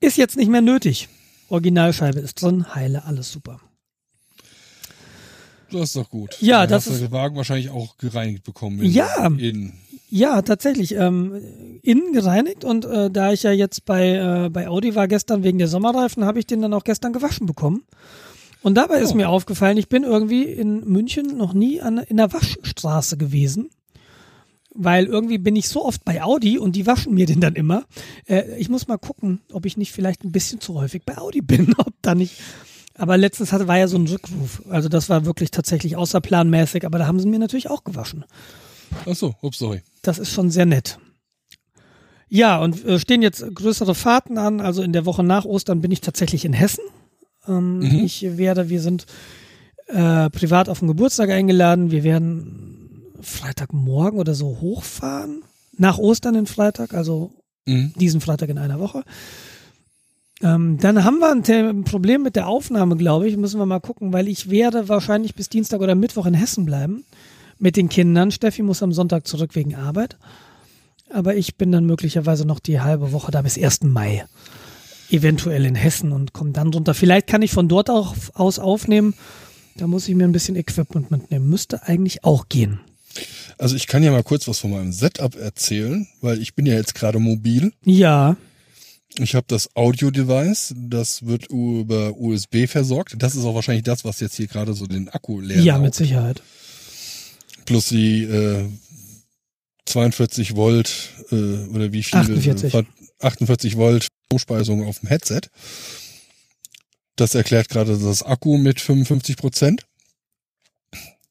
[0.00, 1.08] Ist jetzt nicht mehr nötig.
[1.48, 3.60] Originalscheibe ist drin, heile, alles super.
[5.70, 6.36] Das ist doch gut.
[6.40, 8.80] Ja, Dann das hast ist- den Wagen wahrscheinlich auch gereinigt bekommen.
[8.82, 9.26] in- Ja.
[9.26, 9.72] In,
[10.14, 10.94] Ja, tatsächlich.
[10.94, 11.40] Ähm,
[11.82, 14.10] innen gereinigt und äh, da ich ja jetzt bei,
[14.44, 17.46] äh, bei Audi war gestern wegen der Sommerreifen, habe ich den dann auch gestern gewaschen
[17.46, 17.82] bekommen.
[18.62, 19.16] Und dabei ist Oh.
[19.16, 23.70] mir aufgefallen, ich bin irgendwie in München noch nie an, in der Waschstraße gewesen.
[24.74, 27.84] Weil irgendwie bin ich so oft bei Audi und die waschen mir den dann immer.
[28.26, 31.40] Äh, ich muss mal gucken, ob ich nicht vielleicht ein bisschen zu häufig bei Audi
[31.40, 32.38] bin, ob da nicht.
[32.94, 34.62] Aber letztens hatte, war ja so ein Rückruf.
[34.68, 38.26] Also das war wirklich tatsächlich außerplanmäßig, aber da haben sie mir natürlich auch gewaschen.
[39.10, 39.80] ach so, ups, sorry.
[40.02, 40.98] Das ist schon sehr nett.
[42.28, 44.60] Ja, und äh, stehen jetzt größere Fahrten an.
[44.60, 46.84] Also in der Woche nach Ostern bin ich tatsächlich in Hessen.
[47.46, 48.04] Ähm, Mhm.
[48.04, 49.06] Ich werde, wir sind
[49.88, 51.90] äh, privat auf den Geburtstag eingeladen.
[51.90, 55.42] Wir werden Freitagmorgen oder so hochfahren.
[55.76, 57.32] Nach Ostern den Freitag, also
[57.66, 57.92] Mhm.
[57.96, 59.04] diesen Freitag in einer Woche.
[60.42, 63.36] Ähm, dann haben wir ein, ein Problem mit der Aufnahme, glaube ich.
[63.36, 67.04] Müssen wir mal gucken, weil ich werde wahrscheinlich bis Dienstag oder Mittwoch in Hessen bleiben
[67.62, 68.30] mit den Kindern.
[68.30, 70.16] Steffi muss am Sonntag zurück wegen Arbeit.
[71.10, 73.82] Aber ich bin dann möglicherweise noch die halbe Woche da bis 1.
[73.84, 74.24] Mai.
[75.10, 76.94] Eventuell in Hessen und komme dann runter.
[76.94, 79.14] Vielleicht kann ich von dort auch aus aufnehmen.
[79.76, 81.48] Da muss ich mir ein bisschen Equipment mitnehmen.
[81.48, 82.80] Müsste eigentlich auch gehen.
[83.58, 86.74] Also ich kann ja mal kurz was von meinem Setup erzählen, weil ich bin ja
[86.74, 87.72] jetzt gerade mobil.
[87.84, 88.36] Ja,
[89.18, 93.14] Ich habe das Audio-Device, das wird über USB versorgt.
[93.18, 95.94] Das ist auch wahrscheinlich das, was jetzt hier gerade so den Akku leer ja, mit
[95.94, 96.42] Sicherheit.
[97.64, 98.68] Plus die äh,
[99.86, 102.18] 42 Volt äh, oder wie viel?
[102.18, 102.74] 48.
[102.74, 102.84] Äh,
[103.20, 105.42] 48 Volt Stromspeisung auf dem Headset.
[107.16, 109.86] Das erklärt gerade das Akku mit 55 Prozent.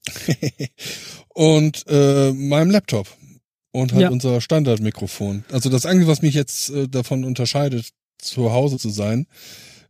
[1.30, 3.08] und äh, meinem Laptop.
[3.74, 4.10] Und halt Ja.
[4.10, 5.46] unser Standardmikrofon.
[5.52, 9.28] Also das Einzige, was mich jetzt äh, davon unterscheidet, zu Hause zu sein,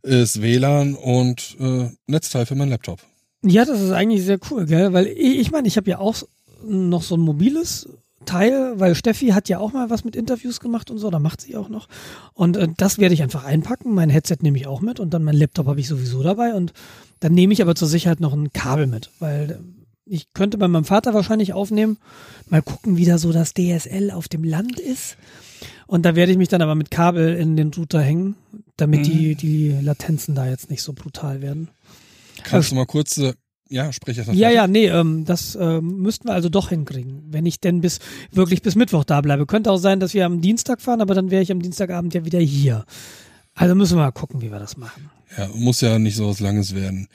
[0.03, 3.01] ist WLAN und äh, Netzteil für mein Laptop.
[3.43, 4.93] Ja, das ist eigentlich sehr cool, gell?
[4.93, 6.15] Weil ich, ich meine, ich habe ja auch
[6.63, 7.89] noch so ein mobiles
[8.25, 11.41] Teil, weil Steffi hat ja auch mal was mit Interviews gemacht und so, da macht
[11.41, 11.87] sie auch noch.
[12.33, 13.93] Und äh, das werde ich einfach einpacken.
[13.93, 16.73] Mein Headset nehme ich auch mit und dann mein Laptop habe ich sowieso dabei und
[17.19, 19.57] dann nehme ich aber zur Sicherheit noch ein Kabel mit, weil äh,
[20.05, 21.97] ich könnte bei meinem Vater wahrscheinlich aufnehmen,
[22.49, 25.15] mal gucken, wie da so das DSL auf dem Land ist.
[25.87, 28.35] Und da werde ich mich dann aber mit Kabel in den Router hängen,
[28.77, 31.69] damit die, die Latenzen da jetzt nicht so brutal werden.
[32.43, 33.33] Kannst du mal kurz, äh,
[33.69, 33.89] ja,
[34.27, 37.81] mal Ja, ja, nee, ähm, das ähm, müssten wir also doch hinkriegen, wenn ich denn
[37.81, 37.99] bis
[38.31, 39.45] wirklich bis Mittwoch da bleibe.
[39.45, 42.25] Könnte auch sein, dass wir am Dienstag fahren, aber dann wäre ich am Dienstagabend ja
[42.25, 42.85] wieder hier.
[43.53, 45.09] Also müssen wir mal gucken, wie wir das machen.
[45.37, 47.07] Ja, muss ja nicht so was Langes werden.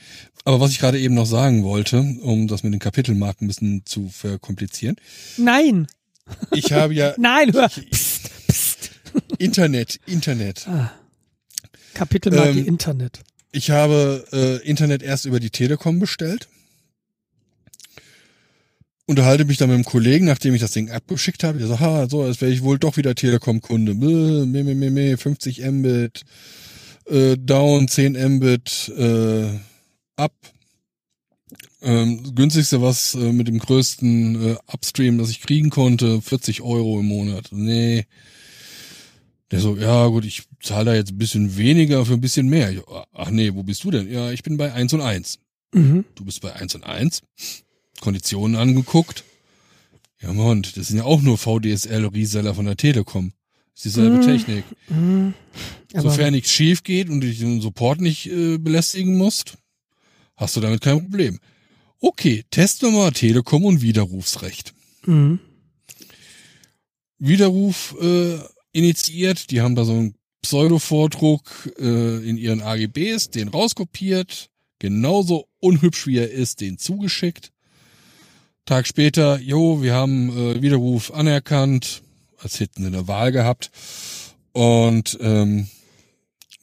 [0.45, 3.83] Aber was ich gerade eben noch sagen wollte, um das mit den Kapitelmarken ein bisschen
[3.85, 4.97] zu verkomplizieren.
[5.37, 5.87] Nein,
[6.53, 7.69] Ich habe ja nein, hör.
[7.69, 8.91] Psst, psst.
[9.39, 10.67] Internet, Internet.
[10.69, 10.93] Ah.
[11.95, 13.21] Kapitelmarke Ähm, Internet.
[13.57, 16.47] Ich habe äh, Internet erst über die Telekom bestellt.
[19.07, 21.57] Unterhalte mich dann mit einem Kollegen, nachdem ich das Ding abgeschickt habe.
[21.57, 23.95] Der so, ha, so, als wäre ich wohl doch wieder Telekom-Kunde.
[23.95, 26.25] Meh, meh, meh, meh, 50 Mbit,
[27.07, 29.47] äh, down, 10 Mbit, äh,
[30.17, 30.35] up.
[31.81, 37.01] Ähm, günstigste, was äh, mit dem größten äh, Upstream, das ich kriegen konnte, 40 Euro
[37.01, 37.49] im Monat.
[37.53, 38.05] Nee.
[39.51, 42.71] Der so, ja gut, ich zahle da jetzt ein bisschen weniger für ein bisschen mehr.
[42.73, 42.81] Ich,
[43.13, 44.11] ach nee, wo bist du denn?
[44.11, 45.39] Ja, ich bin bei 1 und 1.
[45.73, 46.05] Mhm.
[46.17, 47.23] Du bist bei 1 und 1.
[48.01, 49.25] Konditionen angeguckt.
[50.21, 53.33] Ja, Mann, das sind ja auch nur VDSL-Reseller von der Telekom.
[53.75, 54.23] Das ist dieselbe Mhm.
[54.23, 54.65] Technik.
[54.89, 55.35] Mhm.
[55.95, 59.59] Sofern nichts schief geht und du dich den Support nicht äh, belästigen musst,
[60.35, 61.39] hast du damit kein Problem.
[62.01, 64.75] Okay, testen wir mal Telekom und Widerrufsrecht.
[65.07, 65.39] Mhm.
[67.19, 68.39] Widerruf äh,
[68.77, 76.07] initiiert, die haben da so einen Pseudo-Vordruck äh, in ihren AGBs, den rauskopiert, genauso unhübsch
[76.07, 77.53] wie er ist, den zugeschickt.
[78.67, 82.03] Tag später, jo, wir haben äh, Widerruf anerkannt,
[82.39, 83.71] als hätten sie eine Wahl gehabt
[84.53, 85.69] und ähm,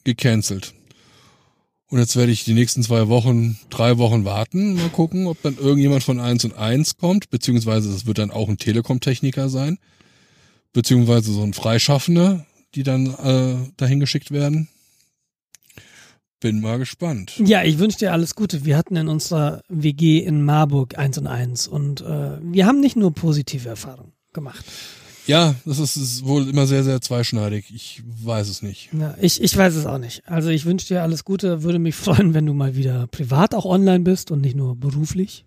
[0.04, 0.72] gecancelt.
[1.88, 5.56] Und jetzt werde ich die nächsten zwei Wochen, drei Wochen warten, mal gucken, ob dann
[5.56, 9.78] irgendjemand von 1 und 1 kommt, beziehungsweise es wird dann auch ein Telekom-Techniker sein,
[10.74, 14.68] beziehungsweise so ein Freischaffender, die dann äh, dahin geschickt werden.
[16.40, 17.32] Bin mal gespannt.
[17.38, 18.66] Ja, ich wünsche dir alles Gute.
[18.66, 22.96] Wir hatten in unserer WG in Marburg eins und eins und äh, wir haben nicht
[22.96, 24.66] nur positive Erfahrungen gemacht.
[25.26, 27.72] Ja, das ist, ist wohl immer sehr, sehr zweischneidig.
[27.74, 28.90] Ich weiß es nicht.
[28.92, 30.28] Ja, ich, ich weiß es auch nicht.
[30.28, 31.62] Also ich wünsche dir alles Gute.
[31.62, 35.46] Würde mich freuen, wenn du mal wieder privat auch online bist und nicht nur beruflich.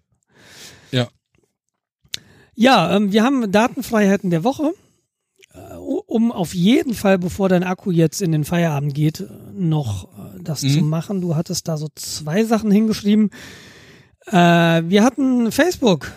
[0.92, 1.10] Ja.
[2.56, 4.74] Ja, ähm, wir haben Datenfreiheiten der Woche.
[6.08, 10.64] Um auf jeden Fall, bevor dein Akku jetzt in den Feierabend geht, noch äh, das
[10.64, 10.70] Mhm.
[10.70, 11.22] zu machen.
[11.22, 13.30] Du hattest da so zwei Sachen hingeschrieben.
[14.28, 16.12] Äh, wir hatten Facebook.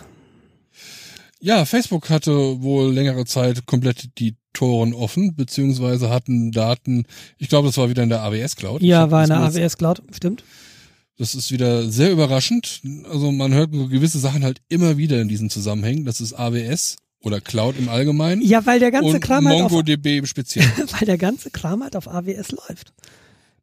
[1.41, 7.05] Ja, Facebook hatte wohl längere Zeit komplett die Toren offen, beziehungsweise hatten Daten,
[7.37, 8.81] ich glaube, das war wieder in der AWS Cloud.
[8.81, 10.43] Ja, war in der AWS Cloud, stimmt.
[11.17, 12.81] Das ist wieder sehr überraschend.
[13.09, 16.05] Also man hört gewisse Sachen halt immer wieder in diesen Zusammenhängen.
[16.05, 19.71] Das ist AWS oder Cloud im Allgemeinen Ja, weil der ganze und Kram halt auf,
[19.71, 20.71] MongoDB im Speziellen.
[20.99, 22.93] weil der ganze Kram halt auf AWS läuft.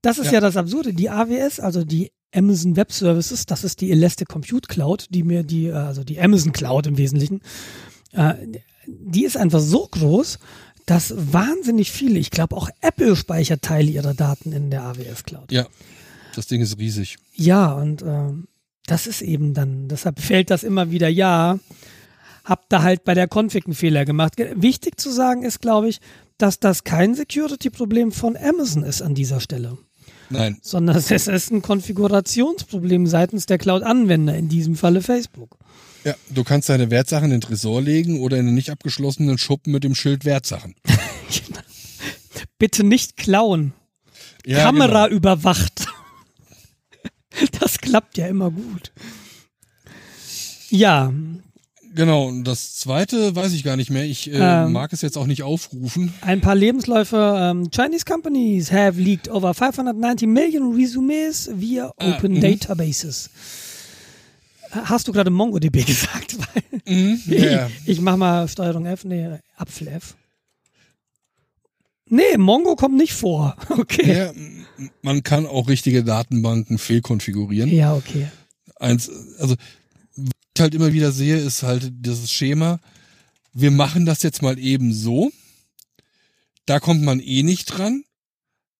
[0.02, 0.34] Das ist ja.
[0.34, 0.40] Ja.
[0.40, 0.94] das Absurde.
[0.94, 5.42] Die AWS, also die Amazon Web Services, das ist die Elastic Compute Cloud, die mir
[5.42, 7.40] die, äh, also die Amazon Cloud im Wesentlichen,
[8.12, 8.34] äh,
[8.86, 10.38] die ist einfach so groß,
[10.86, 15.52] dass wahnsinnig viele, ich glaube auch Apple speichert Teile ihrer Daten in der AWS Cloud.
[15.52, 15.66] ja,
[16.34, 17.16] das Ding ist riesig.
[17.34, 18.48] Ja, und ähm,
[18.86, 21.58] das ist eben dann, deshalb fällt das immer wieder, ja,
[22.48, 24.36] habt da halt bei der Config einen Fehler gemacht.
[24.36, 26.00] Ge- Wichtig zu sagen ist, glaube ich,
[26.38, 29.76] dass das kein Security-Problem von Amazon ist an dieser Stelle,
[30.30, 35.56] Nein, sondern es ist ein Konfigurationsproblem seitens der Cloud-Anwender, in diesem Falle Facebook.
[36.04, 39.72] ja, du kannst deine Wertsachen in den Tresor legen oder in einen nicht abgeschlossenen Schuppen
[39.72, 40.74] mit dem Schild Wertsachen.
[42.58, 43.72] Bitte nicht klauen.
[44.46, 45.16] Ja, Kamera genau.
[45.18, 45.86] überwacht.
[47.60, 48.92] Das klappt ja immer gut.
[50.70, 51.12] Ja,
[51.98, 54.04] Genau, und das zweite weiß ich gar nicht mehr.
[54.04, 54.70] Ich äh, Ähm.
[54.70, 56.14] mag es jetzt auch nicht aufrufen.
[56.20, 57.16] Ein paar Lebensläufe.
[57.36, 62.40] Ähm, Chinese companies have leaked over 590 million resumes via Ah, open mhm.
[62.40, 63.30] databases.
[64.70, 66.36] Hast du gerade MongoDB gesagt?
[66.86, 67.66] Mhm, ja.
[67.84, 70.14] ich, ich mach mal Steuerung F, nee, Apfel F.
[72.08, 73.56] Nee, Mongo kommt nicht vor.
[73.70, 74.16] Okay.
[74.18, 74.32] ja,
[75.02, 77.72] man kann auch richtige Datenbanken fehlkonfigurieren.
[77.72, 78.28] Ja, okay.
[78.76, 79.56] Eins, also
[80.60, 82.80] halt immer wieder sehe, ist halt dieses Schema.
[83.52, 85.30] Wir machen das jetzt mal eben so.
[86.66, 88.04] Da kommt man eh nicht dran.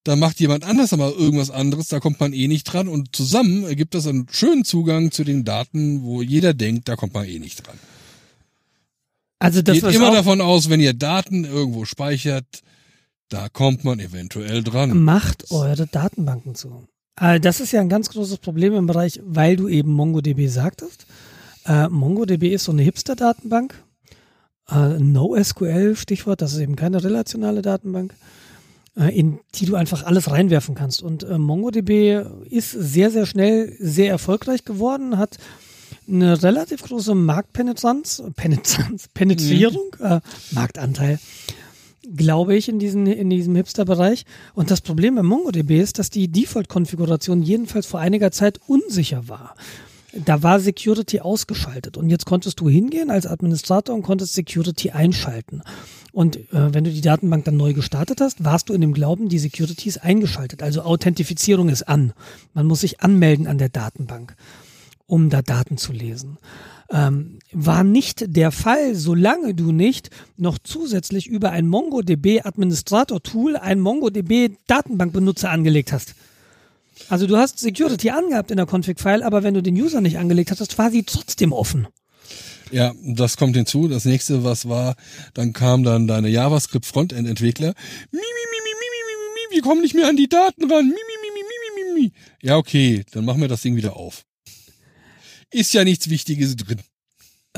[0.04, 2.88] Da macht jemand anders aber irgendwas anderes, da kommt man eh nicht dran.
[2.88, 7.14] Und zusammen ergibt das einen schönen Zugang zu den Daten, wo jeder denkt, da kommt
[7.14, 7.78] man eh nicht dran.
[9.38, 12.62] Also das Geht immer davon aus, wenn ihr Daten irgendwo speichert,
[13.28, 15.02] da kommt man eventuell dran.
[15.02, 16.88] macht eure Datenbanken zu.
[17.20, 21.06] Äh, das ist ja ein ganz großes Problem im Bereich, weil du eben MongoDB sagtest.
[21.68, 23.74] Äh, MongoDB ist so eine Hipster-Datenbank.
[24.70, 28.14] Äh, NoSQL, Stichwort, das ist eben keine relationale Datenbank,
[28.96, 31.02] äh, in die du einfach alles reinwerfen kannst.
[31.02, 35.36] Und äh, MongoDB ist sehr, sehr schnell sehr erfolgreich geworden, hat
[36.08, 40.20] eine relativ große Marktpenetranz, Penetranz, Penetrierung, äh,
[40.52, 41.18] Marktanteil,
[42.16, 44.24] glaube ich, in, diesen, in diesem Hipster-Bereich.
[44.54, 49.54] Und das Problem bei MongoDB ist, dass die Default-Konfiguration jedenfalls vor einiger Zeit unsicher war.
[50.12, 55.62] Da war Security ausgeschaltet und jetzt konntest du hingehen als Administrator und konntest Security einschalten.
[56.12, 59.28] Und äh, wenn du die Datenbank dann neu gestartet hast, warst du in dem Glauben,
[59.28, 60.62] die Security ist eingeschaltet.
[60.62, 62.14] Also Authentifizierung ist an.
[62.54, 64.34] Man muss sich anmelden an der Datenbank,
[65.06, 66.38] um da Daten zu lesen.
[66.90, 73.56] Ähm, war nicht der Fall, solange du nicht noch zusätzlich über ein MongoDB Administrator Tool
[73.56, 76.14] ein MongoDB Datenbankbenutzer angelegt hast.
[77.08, 80.50] Also du hast Security angehabt in der Config-File, aber wenn du den User nicht angelegt
[80.50, 81.88] hattest, war sie trotzdem offen.
[82.70, 83.88] Ja, das kommt hinzu.
[83.88, 84.94] Das nächste, was war,
[85.34, 87.74] dann kam dann deine JavaScript-Frontend-Entwickler.
[88.10, 88.20] Mi,
[89.50, 90.92] wir kommen nicht mehr an die Daten ran.
[92.42, 94.24] Ja, okay, dann machen wir das Ding wieder auf.
[95.50, 96.80] Ist ja nichts Wichtiges drin.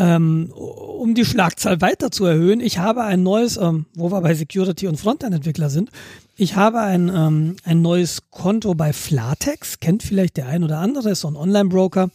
[0.00, 4.32] Ähm, um die Schlagzahl weiter zu erhöhen, ich habe ein neues, ähm, wo wir bei
[4.32, 5.90] Security und Frontend-Entwickler sind,
[6.36, 11.10] ich habe ein, ähm, ein neues Konto bei Flatex, kennt vielleicht der ein oder andere,
[11.10, 12.08] ist so ein Online-Broker.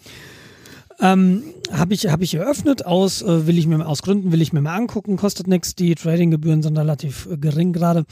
[1.00, 4.52] Ähm, habe ich, hab ich eröffnet, aus, äh, will ich mir, aus Gründen will ich
[4.52, 8.06] mir mal angucken, kostet nichts, die Tradinggebühren sind relativ äh, gering gerade.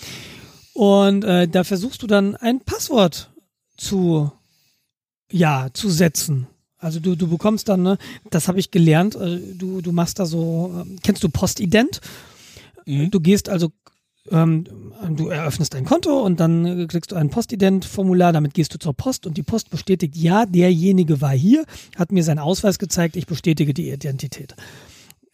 [0.73, 3.31] Und äh, da versuchst du dann ein Passwort
[3.75, 4.31] zu,
[5.31, 6.45] ja, zu setzen.
[6.84, 7.98] Also du, du bekommst dann, ne,
[8.30, 12.02] das habe ich gelernt, äh, du, du machst da so, äh, kennst du Postident?
[12.86, 13.10] Mhm.
[13.10, 13.72] Du gehst also,
[14.30, 14.65] ähm,
[15.10, 18.93] du eröffnest ein Konto und dann äh, kriegst du ein Postident-Formular, damit gehst du zur
[18.93, 21.65] Post und die Post bestätigt, ja, derjenige war hier,
[21.96, 24.56] hat mir seinen Ausweis gezeigt, ich bestätige die Identität.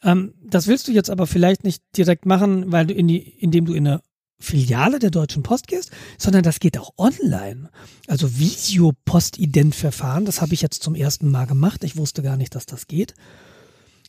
[0.04, 3.66] Ähm, das willst du jetzt aber vielleicht nicht direkt machen, weil du in die, indem
[3.66, 4.02] du in eine
[4.40, 7.70] Filiale der Deutschen Post gehst, sondern das geht auch online.
[8.08, 11.84] Also Visio-Postident-Verfahren, das habe ich jetzt zum ersten Mal gemacht.
[11.84, 13.14] Ich wusste gar nicht, dass das geht.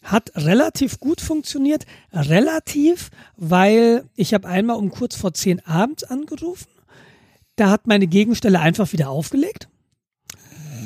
[0.03, 1.85] Hat relativ gut funktioniert.
[2.13, 6.69] Relativ, weil ich habe einmal um kurz vor zehn abends angerufen.
[7.57, 9.69] Da hat meine Gegenstelle einfach wieder aufgelegt.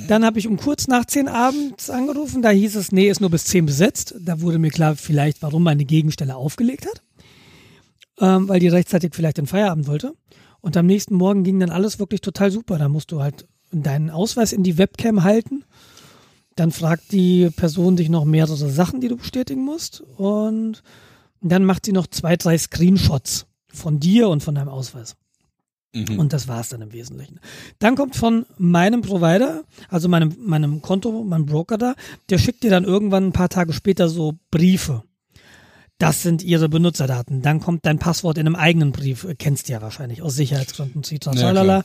[0.09, 2.43] Dann habe ich um kurz nach zehn abends angerufen.
[2.43, 4.15] Da hieß es, nee, ist nur bis zehn besetzt.
[4.21, 7.03] Da wurde mir klar, vielleicht, warum meine Gegenstelle aufgelegt hat
[8.21, 10.15] ähm, weil die rechtzeitig vielleicht den Feierabend wollte.
[10.61, 12.79] Und am nächsten Morgen ging dann alles wirklich total super.
[12.79, 15.65] Da musst du halt deinen Ausweis in die Webcam halten.
[16.57, 20.01] Dann fragt die Person dich noch mehrere Sachen, die du bestätigen musst.
[20.01, 20.83] Und
[21.41, 25.17] dann macht sie noch zwei, drei Screenshots von dir und von deinem Ausweis.
[25.95, 26.19] Mhm.
[26.19, 27.41] Und das war's dann im Wesentlichen.
[27.79, 31.95] Dann kommt von meinem Provider, also meinem, meinem Konto, meinem Broker da,
[32.31, 35.03] der schickt dir dann irgendwann ein paar Tage später so Briefe.
[35.99, 37.41] Das sind ihre Benutzerdaten.
[37.43, 41.05] Dann kommt dein Passwort in einem eigenen Brief, kennst du ja wahrscheinlich, aus Sicherheitsgründen,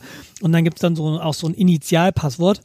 [0.40, 2.60] Und dann gibt's dann so auch so ein Initialpasswort.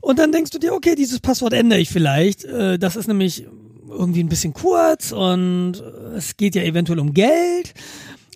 [0.00, 2.44] Und dann denkst du dir, okay, dieses Passwort ändere ich vielleicht.
[2.44, 3.46] Äh, Das ist nämlich
[3.88, 5.74] irgendwie ein bisschen kurz und
[6.16, 7.72] es geht ja eventuell um Geld.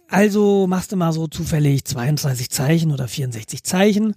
[0.09, 4.15] Also machst du mal so zufällig 32 Zeichen oder 64 Zeichen,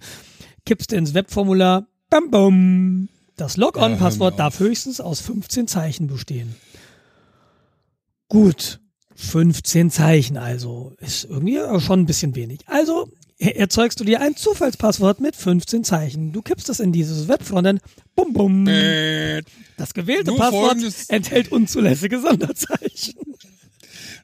[0.66, 3.08] kippst du ins Webformular, bam, bam.
[3.36, 6.54] Das Ja, hör Login-Passwort mir darf höchstens aus 15 Zeichen bestehen.
[8.34, 8.80] Gut,
[9.14, 10.92] 15 Zeichen also.
[10.98, 12.62] Ist irgendwie schon ein bisschen wenig.
[12.66, 13.08] Also
[13.38, 16.32] er- erzeugst du dir ein Zufallspasswort mit 15 Zeichen.
[16.32, 17.80] Du kippst es in dieses Webfrontend,
[18.16, 18.66] bum, bum.
[18.66, 19.42] Äh,
[19.76, 20.78] Das gewählte Passwort
[21.10, 23.14] enthält unzulässige Sonderzeichen.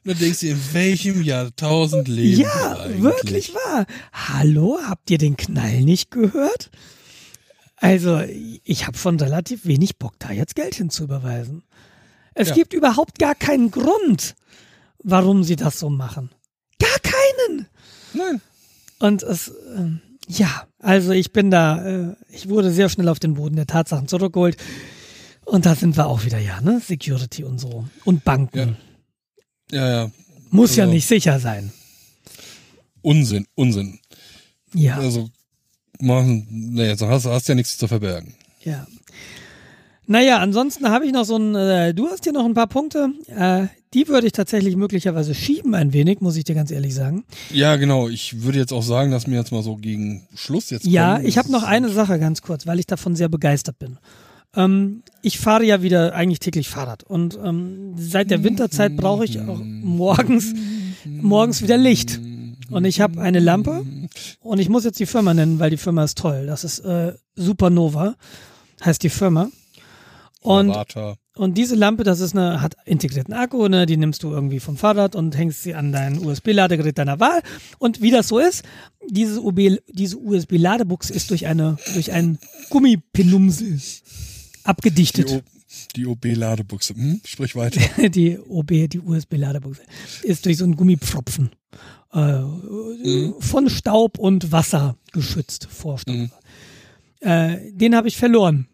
[0.03, 3.85] dann denkst du, in welchem Jahrtausend leben Ja, wir wirklich wahr.
[4.11, 6.69] Hallo, habt ihr den Knall nicht gehört?
[7.77, 8.21] Also,
[8.65, 11.63] ich habe schon relativ wenig Bock, da jetzt Geld hinzuüberweisen.
[12.33, 12.55] Es Ja.
[12.55, 14.35] gibt überhaupt gar keinen Grund,
[15.03, 16.29] warum sie das so machen.
[16.79, 17.67] Gar keinen.
[18.13, 18.41] Nein.
[18.99, 23.33] Und es, ähm, ja, also ich bin da, äh, ich wurde sehr schnell auf den
[23.33, 24.57] Boden der Tatsachen zurückgeholt.
[25.45, 26.79] Und da sind wir auch wieder, ja, ne?
[26.85, 27.85] Security und so.
[28.05, 28.77] Und Banken.
[29.71, 30.11] Ja, ja.
[30.51, 31.71] Muss ja Also- nicht sicher sein.
[33.01, 33.99] Unsinn, Unsinn.
[34.73, 34.97] Ja.
[34.99, 35.29] Also,
[35.99, 38.35] machen, jetzt hast, hast ja nichts zu verbergen.
[38.63, 38.85] Ja.
[40.11, 43.13] Naja, ansonsten habe ich noch so ein, äh, du hast hier noch ein paar Punkte,
[43.33, 47.23] äh, die würde ich tatsächlich möglicherweise schieben ein wenig, muss ich dir ganz ehrlich sagen.
[47.49, 48.09] Ja, genau.
[48.09, 51.27] Ich würde jetzt auch sagen, dass mir jetzt mal so gegen Schluss jetzt Ja, kommen.
[51.27, 53.99] ich habe noch eine Sache ganz kurz, weil ich davon sehr begeistert bin.
[54.53, 59.39] Ähm, ich fahre ja wieder eigentlich täglich Fahrrad und ähm, seit der Winterzeit brauche ich
[59.39, 60.53] auch morgens,
[61.05, 62.19] morgens wieder Licht.
[62.69, 63.85] Und ich habe eine Lampe
[64.41, 66.47] und ich muss jetzt die Firma nennen, weil die Firma ist toll.
[66.47, 68.15] Das ist äh, Supernova,
[68.83, 69.47] heißt die Firma.
[70.41, 70.75] Und.
[71.33, 74.75] Und diese Lampe, das ist eine, hat integrierten Akku, ne, die nimmst du irgendwie vom
[74.75, 77.41] Fahrrad und hängst sie an dein USB-Ladegerät deiner Wahl.
[77.79, 78.65] Und wie das so ist,
[79.09, 82.37] diese, UB, diese USB-Ladebuchse ist durch eine, durch einen
[82.69, 84.01] Gummipenumsel Die,
[84.65, 85.43] abgedichtet.
[85.95, 86.95] Die OB-Ladebuchse.
[86.95, 87.21] Hm?
[87.23, 87.79] Sprich weiter.
[88.09, 89.83] Die, OB, die USB-Ladebuchse
[90.23, 91.51] ist durch so einen Gummipfropfen
[92.13, 92.41] äh,
[93.39, 96.15] von Staub und Wasser geschützt vor Staub.
[96.15, 96.31] Mhm.
[97.21, 98.67] Äh, den habe ich verloren.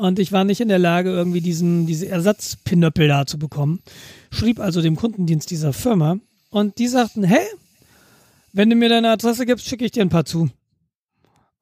[0.00, 3.82] Und ich war nicht in der Lage, irgendwie diesen, diese Ersatzpinöppel da zu bekommen.
[4.30, 6.16] Schrieb also dem Kundendienst dieser Firma
[6.48, 7.46] und die sagten, hey,
[8.54, 10.48] wenn du mir deine Adresse gibst, schicke ich dir ein paar zu.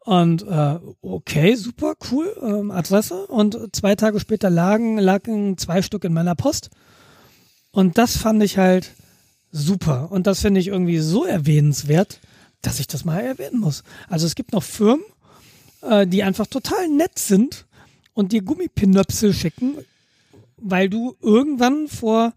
[0.04, 3.26] Und äh, okay, super, cool, ähm, Adresse.
[3.26, 6.70] Und zwei Tage später lagen, lagen zwei Stück in meiner Post.
[7.72, 8.92] Und das fand ich halt
[9.50, 10.12] super.
[10.12, 12.20] Und das finde ich irgendwie so erwähnenswert,
[12.62, 13.82] dass ich das mal erwähnen muss.
[14.08, 15.04] Also es gibt noch Firmen,
[15.82, 17.66] äh, die einfach total nett sind
[18.18, 19.76] und dir Gummipinöpsel schicken,
[20.56, 22.32] weil du irgendwann vor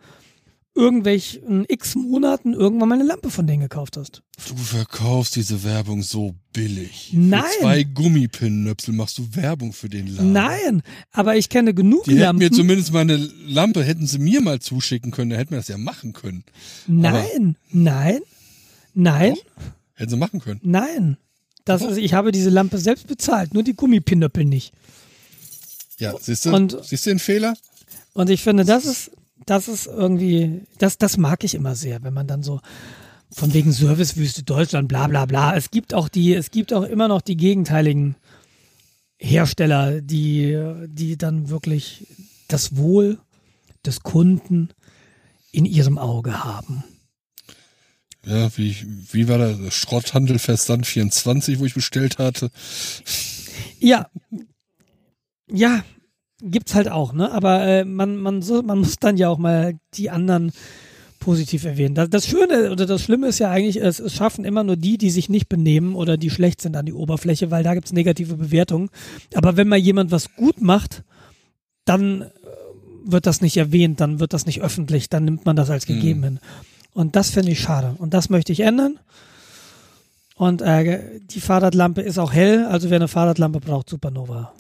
[0.76, 4.22] irgendwelchen x Monaten irgendwann mal eine Lampe von denen gekauft hast.
[4.48, 7.10] Du verkaufst diese Werbung so billig.
[7.14, 7.42] Nein.
[7.42, 10.32] Für zwei Gummipinnöpsel machst du Werbung für den Laden.
[10.32, 12.44] Nein, aber ich kenne genug Die hätten Lampen.
[12.44, 13.16] mir zumindest meine
[13.48, 16.44] Lampe, hätten sie mir mal zuschicken können, dann hätten wir das ja machen können.
[16.86, 18.20] nein, nein,
[18.94, 19.64] nein, Doch.
[19.96, 20.60] Hätten sie machen können.
[20.64, 21.18] nein.
[21.66, 24.74] Das ist, ich habe diese Lampe selbst bezahlt, nur die Gummipinöppel nicht.
[26.02, 27.54] Ja, siehst du, Und- siehst du den Fehler?
[28.14, 29.12] Und ich finde, das ist,
[29.46, 32.60] das ist irgendwie, das, das mag ich immer sehr, wenn man dann so
[33.34, 35.56] von wegen Servicewüste Deutschland, bla bla bla.
[35.56, 38.16] Es gibt auch die, es gibt auch immer noch die gegenteiligen
[39.18, 42.08] Hersteller, die, die dann wirklich
[42.50, 43.20] das Wohl
[43.86, 44.70] des Kunden
[45.52, 46.84] in ihrem Auge haben.
[48.26, 48.76] Ja, wie,
[49.12, 49.74] wie war das?
[49.74, 52.52] Schrotthandel Versand 24, wo ich bestellt hatte.
[53.80, 54.10] Ja,
[55.52, 55.84] ja,
[56.42, 57.32] gibt's halt auch, ne?
[57.32, 60.52] Aber äh, man, man, so, man muss dann ja auch mal die anderen
[61.20, 61.96] positiv erwähnen.
[61.96, 64.98] Das, das Schöne oder das Schlimme ist ja eigentlich, es, es schaffen immer nur die,
[64.98, 68.36] die sich nicht benehmen oder die schlecht sind an die Oberfläche, weil da gibt's negative
[68.36, 68.90] Bewertungen.
[69.36, 71.04] Aber wenn mal jemand was gut macht,
[71.86, 72.28] dann äh,
[73.06, 76.24] wird das nicht erwähnt, dann wird das nicht öffentlich, dann nimmt man das als gegeben
[76.24, 76.40] hin.
[76.94, 77.96] Und das finde ich schade.
[78.00, 79.00] Und das möchte ich ändern.
[80.36, 84.54] Und äh, die Fahrradlampe ist auch hell, also wer eine Fahrradlampe braucht, Supernova.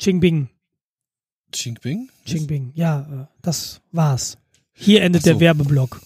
[0.00, 0.48] Ching Bing,
[1.52, 2.08] Ching Bing?
[2.24, 2.72] Ching Bing.
[2.74, 4.38] Ja, äh, das war's.
[4.72, 5.30] Hier endet so.
[5.30, 6.00] der Werbeblock.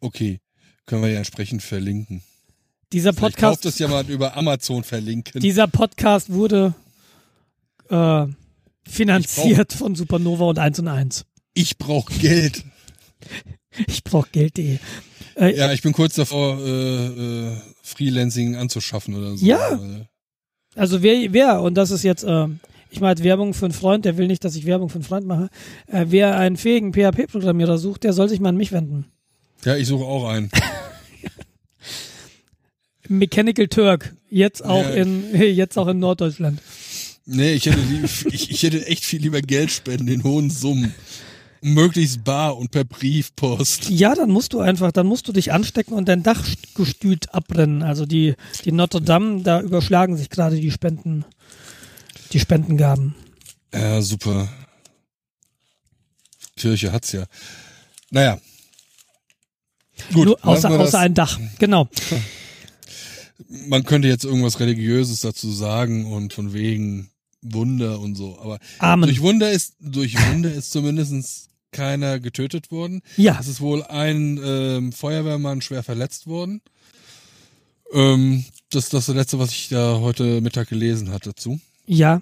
[0.00, 0.40] Okay,
[0.86, 2.22] können wir ja entsprechend verlinken.
[2.90, 5.42] Dieser Vielleicht kauft Podcast, es ja mal über Amazon verlinken.
[5.42, 6.74] dieser Podcast wurde
[7.90, 8.26] äh,
[8.88, 11.26] finanziert von Supernova und 1 und 1.
[11.52, 12.64] Ich brauche Geld.
[13.86, 14.78] Ich brauche Geld.de.
[15.36, 17.06] Äh, ja, ich bin kurz davor, äh,
[17.52, 19.46] äh, Freelancing anzuschaffen oder so.
[19.46, 19.78] Ja.
[20.74, 22.48] Also wer, wer, und das ist jetzt, äh,
[22.90, 25.26] ich mache Werbung für einen Freund, der will nicht, dass ich Werbung für einen Freund
[25.26, 25.48] mache.
[25.86, 29.06] Äh, wer einen fähigen PHP-Programmierer sucht, der soll sich mal an mich wenden.
[29.64, 30.50] Ja, ich suche auch einen.
[33.08, 34.90] Mechanical Turk, jetzt auch ja.
[34.90, 36.60] in jetzt auch in Norddeutschland.
[37.30, 37.78] Nee, ich hätte,
[38.32, 40.94] ich, ich hätte echt viel lieber Geld spenden in hohen Summen.
[41.60, 43.90] Möglichst bar und per Briefpost.
[43.90, 47.82] Ja, dann musst du einfach, dann musst du dich anstecken und dein Dachgestüt abbrennen.
[47.82, 48.34] Also die,
[48.64, 51.24] die Notre Dame, da überschlagen sich gerade die Spenden,
[52.32, 53.14] die Spendengaben.
[53.72, 54.48] Ja, super.
[56.56, 57.24] Kirche hat's ja.
[58.10, 58.40] Naja.
[60.12, 60.26] Gut.
[60.26, 61.38] Nur außer, außer ein Dach.
[61.58, 61.88] Genau.
[63.48, 67.10] Man könnte jetzt irgendwas Religiöses dazu sagen und von wegen
[67.42, 68.38] Wunder und so.
[68.40, 69.08] Aber Amen.
[69.08, 73.02] durch Wunder ist, durch Wunder ist zumindest keiner getötet worden.
[73.16, 73.38] Ja.
[73.40, 76.60] Es ist wohl ein ähm, Feuerwehrmann schwer verletzt worden.
[77.92, 81.60] Ähm, das ist das letzte, was ich da heute Mittag gelesen hatte dazu.
[81.88, 82.20] Ja.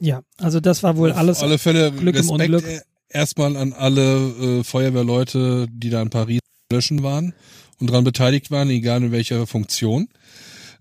[0.00, 0.22] Ja.
[0.38, 1.40] Also das war wohl Auf alles.
[1.42, 2.82] alle Fälle Glück im Respekt Unglück.
[3.08, 6.40] erstmal an alle äh, Feuerwehrleute, die da in Paris
[6.72, 7.34] löschen waren
[7.78, 10.08] und daran beteiligt waren, egal in welcher Funktion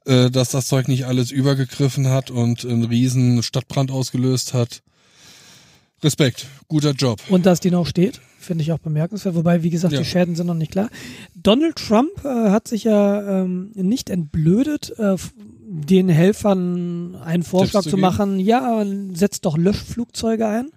[0.05, 4.81] äh, dass das Zeug nicht alles übergegriffen hat und einen riesen Stadtbrand ausgelöst hat.
[6.03, 7.19] Respekt, guter Job.
[7.29, 9.35] Und dass die noch steht, finde ich auch bemerkenswert.
[9.35, 9.99] Wobei, wie gesagt, Ja.
[9.99, 10.89] die Schäden sind noch nicht klar.
[11.35, 15.15] Donald Trump äh, hat sich ja ähm, nicht entblödet, äh,
[15.67, 18.39] den Helfern einen Vorschlag zu zu machen.
[18.39, 20.69] Ja, setzt doch Löschflugzeuge ein.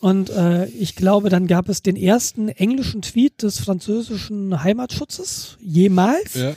[0.00, 6.34] Und äh, ich glaube, dann gab es den ersten englischen Tweet des französischen Heimatschutzes jemals,
[6.34, 6.52] Ja.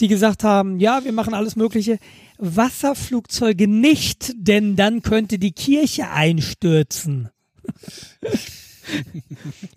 [0.00, 1.98] die gesagt haben, ja, wir machen alles Mögliche.
[2.38, 7.28] Wasserflugzeuge nicht, denn dann könnte die Kirche einstürzen.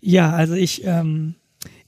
[0.02, 1.36] Ja, also ich, ähm,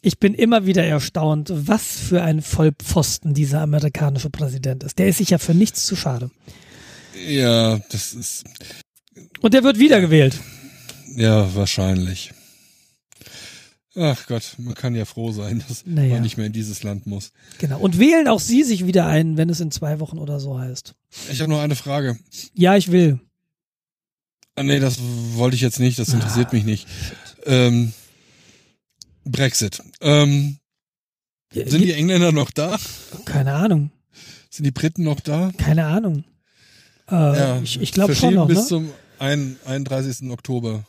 [0.02, 5.00] ich bin immer wieder erstaunt, was für ein Vollpfosten dieser amerikanische Präsident ist.
[5.00, 6.30] Der ist sich ja für nichts zu schade.
[7.28, 8.44] ja, das ist
[9.42, 10.40] Und der wird wiedergewählt.
[11.16, 12.32] ja wahrscheinlich.
[14.00, 16.14] Ach Gott, man kann ja froh sein, dass Naja.
[16.14, 17.32] man nicht mehr in dieses Land muss.
[17.58, 17.80] Genau.
[17.80, 20.94] Und wählen auch Sie sich wieder ein, wenn es in zwei Wochen oder so heißt.
[21.32, 22.16] Ich habe noch eine Frage.
[22.54, 23.20] Ja, ich will.
[24.58, 24.98] Ah, nee, das
[25.36, 26.88] wollte ich jetzt nicht, das interessiert mich nicht.
[27.46, 27.94] Ähm,
[29.24, 29.84] Brexit.
[30.02, 30.58] Ähm,
[31.54, 32.78] sind die Engländer noch da?
[33.26, 33.92] Keine Ahnung.
[34.50, 35.52] Sind die Briten noch da?
[35.58, 36.24] Keine Ahnung.
[37.10, 38.66] Äh, ich ich glaube schon noch, bis ne?
[38.66, 40.30] zum ein- 31.
[40.32, 40.86] Oktober.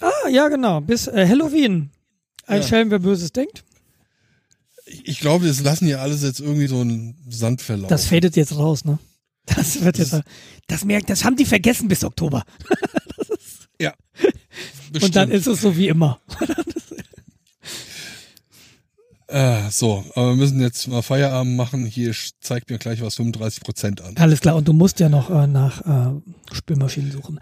[0.00, 0.80] Ah, ja, genau.
[0.82, 1.90] Bis äh, Halloween.
[2.46, 2.68] Ein Ja.
[2.68, 3.64] Schelm, wer Böses denkt.
[4.84, 7.88] Ich, ich glaube, das lassen hier alles jetzt irgendwie so einen Sand verlaufen.
[7.88, 8.98] Das fadet jetzt raus, ne?
[9.46, 10.20] Das wird jetzt.
[10.66, 12.44] Das merkt, das haben die vergessen bis Oktober.
[13.80, 13.92] ja.
[15.02, 16.20] Und dann ist es so wie immer.
[19.26, 21.86] Äh, so, aber wir müssen jetzt mal Feierabend machen.
[21.86, 24.16] Hier zeigt mir gleich was 35 Prozent an.
[24.16, 24.54] Alles klar.
[24.56, 25.80] Und du musst ja noch äh, nach
[26.14, 26.20] äh,
[26.52, 27.40] Spülmaschinen suchen.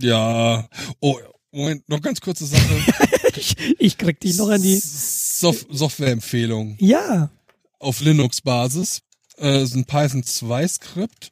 [0.00, 0.68] Ja.
[1.00, 1.18] Oh,
[1.52, 2.62] Moment, noch ganz kurze Sache.
[3.36, 4.78] ich, ich krieg dich noch an die.
[4.78, 7.30] Sof Softwareempfehlung Ja.
[7.78, 9.02] auf Linux-Basis.
[9.38, 11.30] Äh, ist ein Python 2 Skript.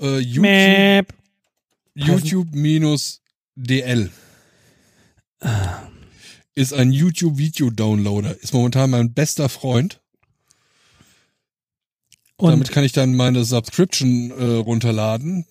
[0.00, 1.14] Äh, YouTube, Mäp.
[1.94, 4.10] YouTube-DL.
[6.54, 8.40] Ist ein YouTube-Video-Downloader.
[8.40, 10.00] Ist momentan mein bester Freund.
[12.36, 15.44] Und Damit kann ich dann meine Subscription äh, runterladen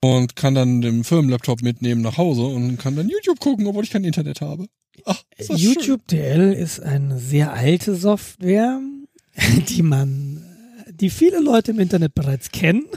[0.00, 3.90] und kann dann den Firmenlaptop mitnehmen nach Hause und kann dann YouTube gucken, obwohl ich
[3.90, 4.66] kein Internet habe.
[5.04, 5.74] Ach, ist das schön.
[5.74, 8.80] YouTube DL ist eine sehr alte Software,
[9.68, 10.37] die man,
[11.00, 12.86] die viele Leute im Internet bereits kennen.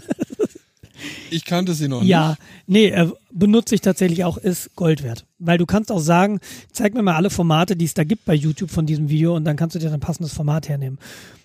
[1.31, 2.39] Ich kannte sie noch Ja, nicht.
[2.67, 5.25] nee, äh, benutze ich tatsächlich auch, ist Gold wert.
[5.39, 6.39] Weil du kannst auch sagen,
[6.71, 9.43] zeig mir mal alle Formate, die es da gibt bei YouTube von diesem Video und
[9.45, 10.99] dann kannst du dir ein passendes Format hernehmen.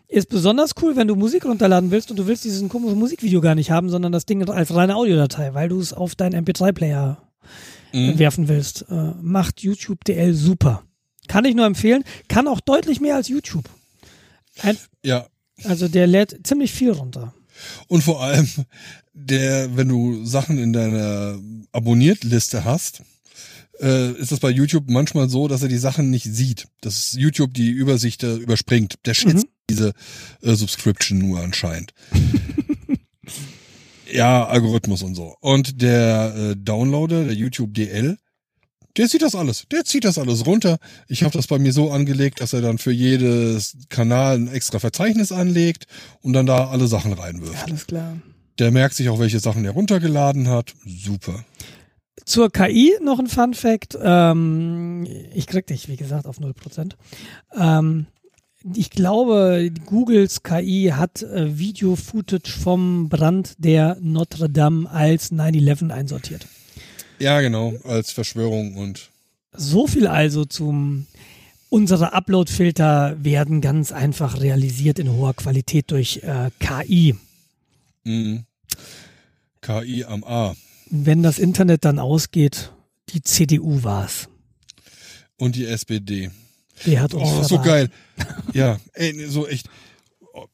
[0.08, 3.54] Ist besonders cool, wenn du Musik runterladen willst und du willst dieses komische Musikvideo gar
[3.54, 7.16] nicht haben, sondern das Ding als reine Audiodatei, weil du es auf deinen MP3-Player
[7.94, 8.18] Mhm.
[8.18, 8.84] werfen willst.
[8.90, 10.82] Äh, macht YouTube DL super.
[11.28, 12.04] Kann ich nur empfehlen.
[12.28, 13.64] Kann auch deutlich mehr als YouTube.
[14.60, 15.26] Ein, Ja.
[15.64, 17.34] Also der lädt ziemlich viel runter.
[17.88, 18.48] Und vor allem,
[19.14, 21.38] der, wenn du Sachen in deiner
[21.72, 23.02] Abonniertliste hast,
[23.80, 26.68] äh, ist das bei YouTube manchmal so, dass er die Sachen nicht sieht.
[26.80, 28.94] Dass YouTube die Übersicht äh, überspringt.
[29.04, 29.92] Der schätzt diese
[30.42, 31.92] äh, Subscription nur anscheinend.
[34.12, 35.36] ja, Algorithmus und so.
[35.40, 38.16] Und der äh, Downloader, der YouTube DL,
[38.96, 39.66] der sieht das alles.
[39.70, 40.78] Der zieht das alles runter.
[41.08, 44.78] Ich habe das bei mir so angelegt, dass er dann für jedes Kanal ein extra
[44.78, 45.86] Verzeichnis anlegt
[46.22, 47.64] und dann da alle Sachen reinwirft.
[47.64, 48.16] Alles klar.
[48.58, 50.74] Der merkt sich auch, welche Sachen er runtergeladen hat.
[50.84, 51.44] Super.
[52.24, 53.96] Zur KI noch ein Fun Fact.
[54.02, 56.92] Ähm, ich krieg dich, wie gesagt, auf 0%.
[57.54, 58.06] Ähm,
[58.74, 66.48] ich glaube, Googles KI hat äh, Video-Footage vom Brand der Notre Dame als 9-11 einsortiert.
[67.18, 69.10] Ja, genau, als Verschwörung und.
[69.52, 71.06] So viel also zum.
[71.68, 77.16] Unsere Upload-Filter werden ganz einfach realisiert in hoher Qualität durch äh, KI.
[78.04, 78.44] Mhm.
[79.60, 80.54] KI am A.
[80.90, 82.70] Wenn das Internet dann ausgeht,
[83.08, 84.28] die CDU war's.
[85.38, 86.30] Und die SPD.
[86.86, 87.90] Die hat uns Oh, so geil.
[88.52, 89.68] Ja, ey, so echt.
[90.32, 90.46] Oh,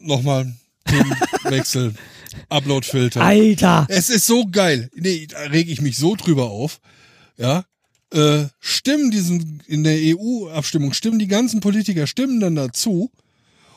[0.00, 0.52] Nochmal
[0.84, 1.94] Themenwechsel.
[2.48, 3.20] Uploadfilter.
[3.20, 3.86] Alter!
[3.88, 4.90] Es ist so geil.
[4.94, 6.80] Nee, da reg ich mich so drüber auf.
[7.36, 7.64] Ja.
[8.12, 13.10] Äh, stimmen diesen, in der EU-Abstimmung, stimmen die ganzen Politiker, stimmen dann dazu.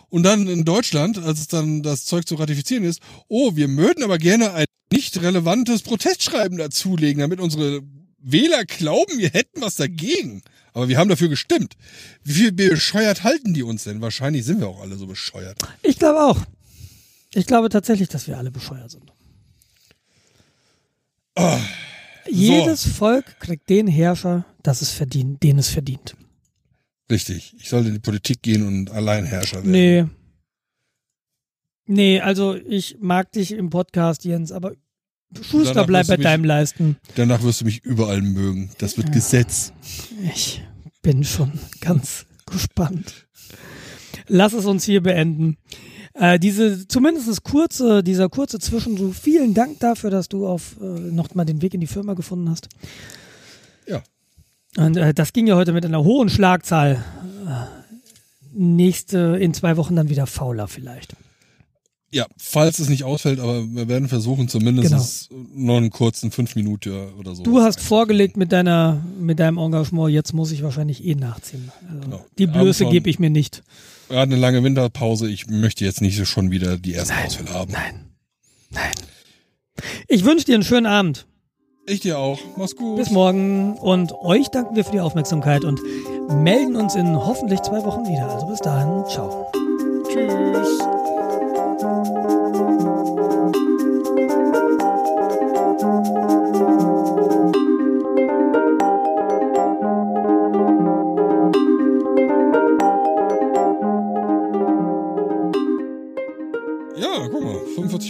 [0.09, 4.03] Und dann in Deutschland, als es dann das Zeug zu ratifizieren ist, oh, wir möchten
[4.03, 7.81] aber gerne ein nicht relevantes Protestschreiben dazulegen, damit unsere
[8.19, 10.43] Wähler glauben, wir hätten was dagegen.
[10.73, 11.75] Aber wir haben dafür gestimmt.
[12.23, 14.01] Wie viel bescheuert halten die uns denn?
[14.01, 15.57] Wahrscheinlich sind wir auch alle so bescheuert.
[15.81, 16.37] Ich glaube auch.
[17.33, 19.11] Ich glaube tatsächlich, dass wir alle bescheuert sind.
[21.35, 21.59] Ah,
[22.29, 26.15] Jedes Volk kriegt den Herrscher, das es verdient, den es verdient.
[27.09, 27.53] richtig.
[27.57, 29.71] Ich sollte in die Politik gehen und Alleinherrscher werden.
[29.71, 30.05] Nee.
[31.87, 34.73] Nee, also ich mag dich im Podcast, Jens, aber
[35.41, 36.97] Schuster Danach bleib bei mich- deinem Leisten.
[37.15, 38.69] Danach wirst du mich überall mögen.
[38.77, 39.71] Das wird Gesetz.
[40.33, 40.61] Ich
[41.01, 43.27] bin schon ganz gespannt.
[44.27, 45.57] Lass es uns hier beenden.
[46.13, 49.17] Äh, diese zumindest kurze, dieser kurze Zwischenruf.
[49.17, 52.49] Vielen Dank dafür, dass du auf äh, noch mal den Weg in die Firma gefunden
[52.49, 52.67] hast.
[53.87, 54.03] Ja.
[54.77, 57.03] Und äh, das ging ja heute mit einer hohen Schlagzahl.
[57.47, 57.81] Äh,
[58.53, 61.15] nächste in zwei Wochen dann wieder fauler vielleicht.
[62.13, 66.91] Ja, falls es nicht ausfällt, aber wir werden versuchen, zumindest noch einen kurzen fünf Minuten
[67.17, 67.43] oder so.
[67.43, 70.11] Du hast vorgelegt mit deiner mit deinem Engagement.
[70.11, 71.71] Jetzt muss ich wahrscheinlich eh nachziehen.
[71.87, 72.25] Also, Genau.
[72.37, 73.63] Die Blöße gebe ich mir nicht.
[74.11, 75.29] Wir hatten eine lange Winterpause.
[75.29, 77.71] Ich möchte jetzt nicht schon wieder die ersten Nein, Ausfälle haben.
[77.71, 78.11] Nein.
[78.71, 78.91] Nein.
[80.09, 81.25] Ich wünsche dir einen schönen Abend.
[81.87, 82.37] Ich dir auch.
[82.57, 82.97] Mach's gut.
[82.97, 83.77] Bis morgen.
[83.77, 85.79] Und euch danken wir für die Aufmerksamkeit und
[86.43, 88.29] melden uns in hoffentlich zwei Wochen wieder.
[88.29, 89.05] Also bis dahin.
[89.07, 89.49] Ciao.
[90.09, 90.79] Tschüss.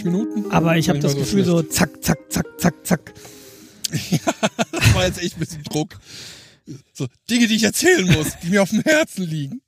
[0.04, 0.50] Minuten.
[0.50, 3.14] Aber ich habe das Gefühl, so zack, zack, zack, zack, zack.
[4.10, 4.18] ja,
[4.72, 5.98] das war jetzt echt ein bisschen Druck.
[6.92, 9.60] So Dinge, die ich erzählen muss, die mir auf dem Herzen liegen.